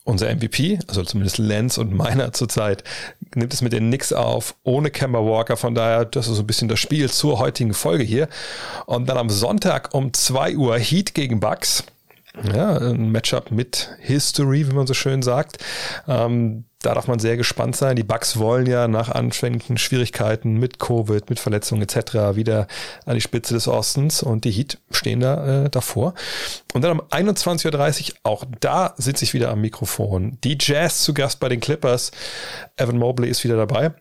[0.05, 2.83] Unser MVP, also zumindest Lenz und meiner zurzeit,
[3.33, 5.57] nimmt es mit den Knicks auf, ohne Kemba Walker.
[5.57, 8.29] Von daher, das ist so ein bisschen das Spiel zur heutigen Folge hier.
[8.85, 11.83] Und dann am Sonntag um 2 Uhr Heat gegen Bucks.
[12.53, 15.57] Ja, ein Matchup mit History, wie man so schön sagt.
[16.07, 17.95] Ähm, da darf man sehr gespannt sein.
[17.95, 22.35] Die Bucks wollen ja nach anfänglichen Schwierigkeiten mit Covid, mit Verletzungen etc.
[22.35, 22.67] wieder
[23.05, 26.13] an die Spitze des Ostens und die Heat stehen da äh, davor.
[26.73, 30.37] Und dann um 21.30 Uhr, auch da sitze ich wieder am Mikrofon.
[30.43, 32.11] Die Jazz zu Gast bei den Clippers.
[32.77, 33.93] Evan Mobley ist wieder dabei.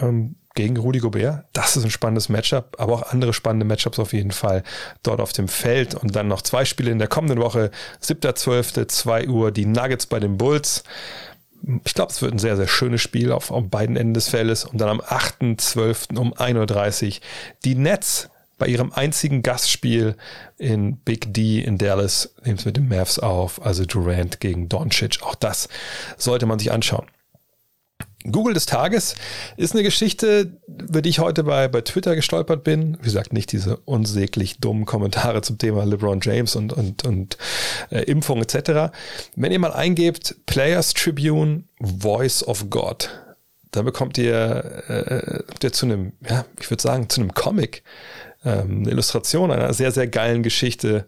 [0.00, 1.46] Ähm, gegen Rudi Gobert.
[1.52, 4.62] Das ist ein spannendes Matchup, aber auch andere spannende Matchups auf jeden Fall
[5.02, 5.94] dort auf dem Feld.
[5.94, 7.70] Und dann noch zwei Spiele in der kommenden Woche.
[8.02, 10.84] 7.12., 2 Uhr, die Nuggets bei den Bulls.
[11.84, 14.64] Ich glaube, es wird ein sehr, sehr schönes Spiel auf, auf beiden Enden des Feldes.
[14.64, 16.18] Und dann am 8.12.
[16.18, 17.20] um 1.30 Uhr
[17.64, 18.28] die Nets
[18.58, 20.16] bei ihrem einzigen Gastspiel
[20.56, 25.20] in Big D in Dallas nehmen es mit den Mavs auf, also Durant gegen Doncic.
[25.22, 25.68] Auch das
[26.16, 27.06] sollte man sich anschauen.
[28.30, 29.14] Google des Tages
[29.56, 32.96] ist eine Geschichte, über die ich heute bei, bei Twitter gestolpert bin.
[33.00, 37.36] Wie gesagt, nicht diese unsäglich dummen Kommentare zum Thema LeBron James und, und, und
[37.90, 38.92] äh, Impfung etc.
[39.34, 43.10] Wenn ihr mal eingebt Players Tribune Voice of God,
[43.72, 47.82] dann bekommt ihr, äh, ihr zu einem, ja, ich würde sagen, zu einem Comic,
[48.44, 51.06] ähm, eine Illustration einer sehr, sehr geilen Geschichte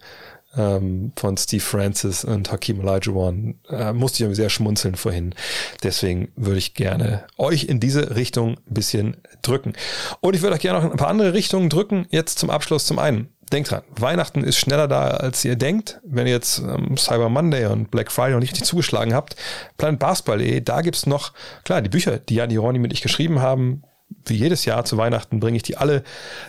[0.56, 3.60] ähm, von Steve Francis und Hakim Olajuwon.
[3.68, 5.34] Äh, musste ich irgendwie sehr schmunzeln vorhin.
[5.82, 9.74] Deswegen würde ich gerne euch in diese Richtung ein bisschen drücken.
[10.20, 12.06] Und ich würde euch gerne noch ein paar andere Richtungen drücken.
[12.10, 13.28] Jetzt zum Abschluss zum einen.
[13.52, 16.00] Denkt dran, Weihnachten ist schneller da, als ihr denkt.
[16.02, 19.36] Wenn ihr jetzt ähm, Cyber Monday und Black Friday noch nicht richtig zugeschlagen habt,
[19.76, 21.32] planetbasketball.de, da gibt's noch,
[21.62, 23.82] klar, die Bücher, die Jan Ronny mit ich geschrieben haben,
[24.26, 26.02] wie jedes Jahr zu Weihnachten bringe ich die alle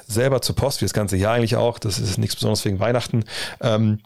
[0.07, 1.79] selber zur Post, wie das ganze Jahr eigentlich auch.
[1.79, 3.25] Das ist nichts Besonderes wegen Weihnachten.
[3.61, 3.99] Ähm,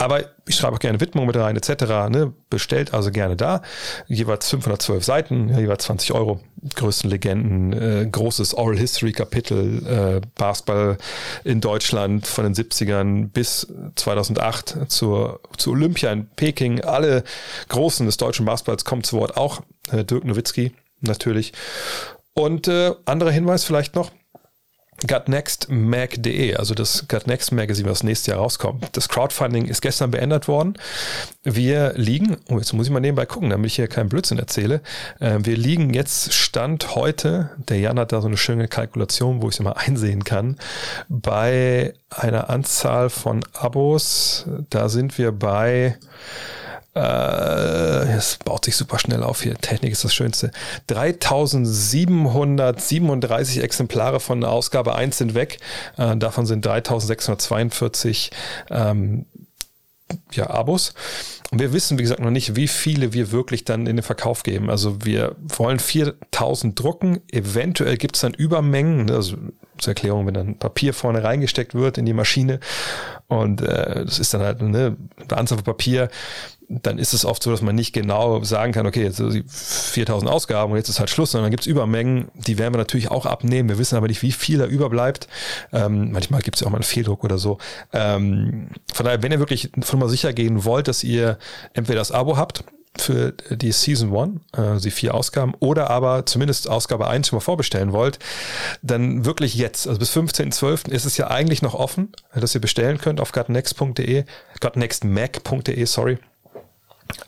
[0.00, 2.08] aber ich schreibe auch gerne Widmung mit rein, etc.
[2.08, 2.32] Ne?
[2.50, 3.62] Bestellt also gerne da.
[4.06, 6.40] Jeweils 512 Seiten, ja, jeweils 20 Euro.
[6.76, 10.98] Größten Legenden, äh, großes Oral History Kapitel, äh, Basketball
[11.42, 16.80] in Deutschland von den 70ern bis 2008 zur, zur Olympia in Peking.
[16.82, 17.24] Alle
[17.68, 21.52] Großen des deutschen Basketballs kommen zu Wort, auch äh, Dirk Nowitzki natürlich.
[22.38, 24.12] Und äh, anderer Hinweis vielleicht noch,
[25.08, 28.96] gutnextmag.de, also das Gutnext Magazine, was nächstes Jahr rauskommt.
[28.96, 30.74] Das Crowdfunding ist gestern beendet worden.
[31.42, 34.82] Wir liegen, oh, jetzt muss ich mal nebenbei gucken, damit ich hier keinen Blödsinn erzähle.
[35.18, 39.48] Äh, wir liegen jetzt Stand heute, der Jan hat da so eine schöne Kalkulation, wo
[39.48, 40.58] ich es immer einsehen kann,
[41.08, 45.96] bei einer Anzahl von Abos, da sind wir bei
[46.98, 49.54] äh, es baut sich super schnell auf hier.
[49.56, 50.50] Technik ist das Schönste.
[50.88, 55.58] 3737 Exemplare von Ausgabe 1 sind weg.
[55.96, 58.30] Äh, davon sind 3642
[58.70, 59.26] ähm,
[60.32, 60.94] ja, Abos.
[61.50, 64.42] Und wir wissen, wie gesagt, noch nicht, wie viele wir wirklich dann in den Verkauf
[64.42, 64.68] geben.
[64.68, 67.20] Also wir wollen 4000 drucken.
[67.30, 69.06] Eventuell gibt es dann Übermengen.
[69.06, 69.14] Ne?
[69.14, 69.36] Also
[69.78, 72.58] zur Erklärung, wenn dann Papier vorne reingesteckt wird in die Maschine
[73.28, 74.96] und äh, das ist dann halt eine
[75.30, 76.08] Anzahl von Papier,
[76.68, 80.72] dann ist es oft so, dass man nicht genau sagen kann, okay, jetzt 4000 Ausgaben
[80.72, 83.24] und jetzt ist halt Schluss, sondern dann gibt es Übermengen, die werden wir natürlich auch
[83.24, 83.70] abnehmen.
[83.70, 85.28] Wir wissen aber nicht, wie viel da überbleibt.
[85.72, 87.58] Ähm, manchmal gibt es ja auch mal einen Fehldruck oder so.
[87.92, 91.38] Ähm, von daher, wenn ihr wirklich von mal sicher gehen wollt, dass ihr
[91.72, 92.64] entweder das Abo habt,
[93.00, 97.40] für die Season 1, äh, die vier Ausgaben, oder aber zumindest Ausgabe 1 schon mal
[97.40, 98.18] vorbestellen wollt,
[98.82, 100.90] dann wirklich jetzt, also bis 15.12.
[100.90, 104.24] ist es ja eigentlich noch offen, dass ihr bestellen könnt auf gutnext.de,
[104.60, 106.18] gutnextmac.de, sorry.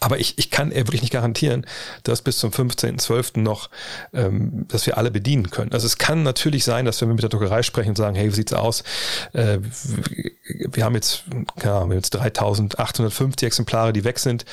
[0.01, 1.67] Aber ich, ich kann wirklich nicht garantieren,
[2.03, 3.41] dass bis zum 15.12.
[3.41, 3.71] noch,
[4.13, 5.73] ähm, dass wir alle bedienen können.
[5.73, 8.29] Also es kann natürlich sein, dass wenn wir mit der Druckerei sprechen und sagen, hey,
[8.29, 8.85] wie sieht's aus?
[9.33, 9.59] Äh,
[10.45, 11.25] wir haben jetzt,
[11.59, 14.45] ja, wir haben jetzt 3.850 Exemplare, die weg sind.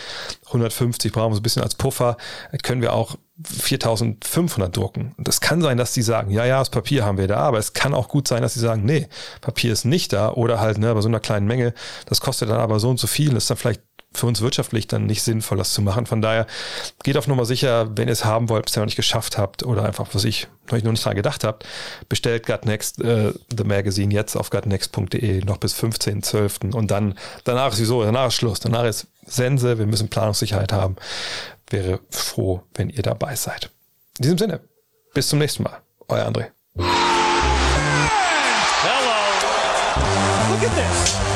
[0.47, 2.17] 150 brauchen wir so ein bisschen als Puffer.
[2.63, 5.13] Können wir auch 4500 drucken.
[5.17, 7.73] Das kann sein, dass die sagen, ja, ja, das Papier haben wir da, aber es
[7.73, 9.07] kann auch gut sein, dass sie sagen, nee,
[9.41, 11.73] Papier ist nicht da oder halt ne, bei so einer kleinen Menge,
[12.07, 13.81] das kostet dann aber so und so viel, das ist dann vielleicht
[14.17, 16.05] für uns wirtschaftlich dann nicht sinnvoll, das zu machen.
[16.05, 16.47] Von daher
[17.03, 19.83] geht auf Nummer sicher, wenn ihr es haben wollt, bisher noch nicht geschafft habt oder
[19.83, 21.65] einfach, was ich euch noch nicht daran gedacht habt,
[22.09, 26.73] bestellt Gutnext äh, The Magazine jetzt auf gutnext.de noch bis 15.12.
[26.73, 30.95] Und dann, danach ist wieso, danach ist Schluss, danach ist Sense, wir müssen Planungssicherheit haben.
[31.69, 33.69] Wäre froh, wenn ihr dabei seid.
[34.19, 34.61] In diesem Sinne,
[35.13, 35.81] bis zum nächsten Mal.
[36.07, 36.47] Euer André.
[38.83, 39.17] Hello.
[40.49, 41.26] Look at this.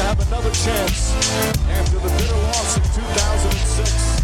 [0.00, 1.12] to have another chance
[1.68, 4.20] after the bitter loss 2006.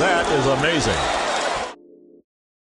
[0.00, 1.31] That is amazing.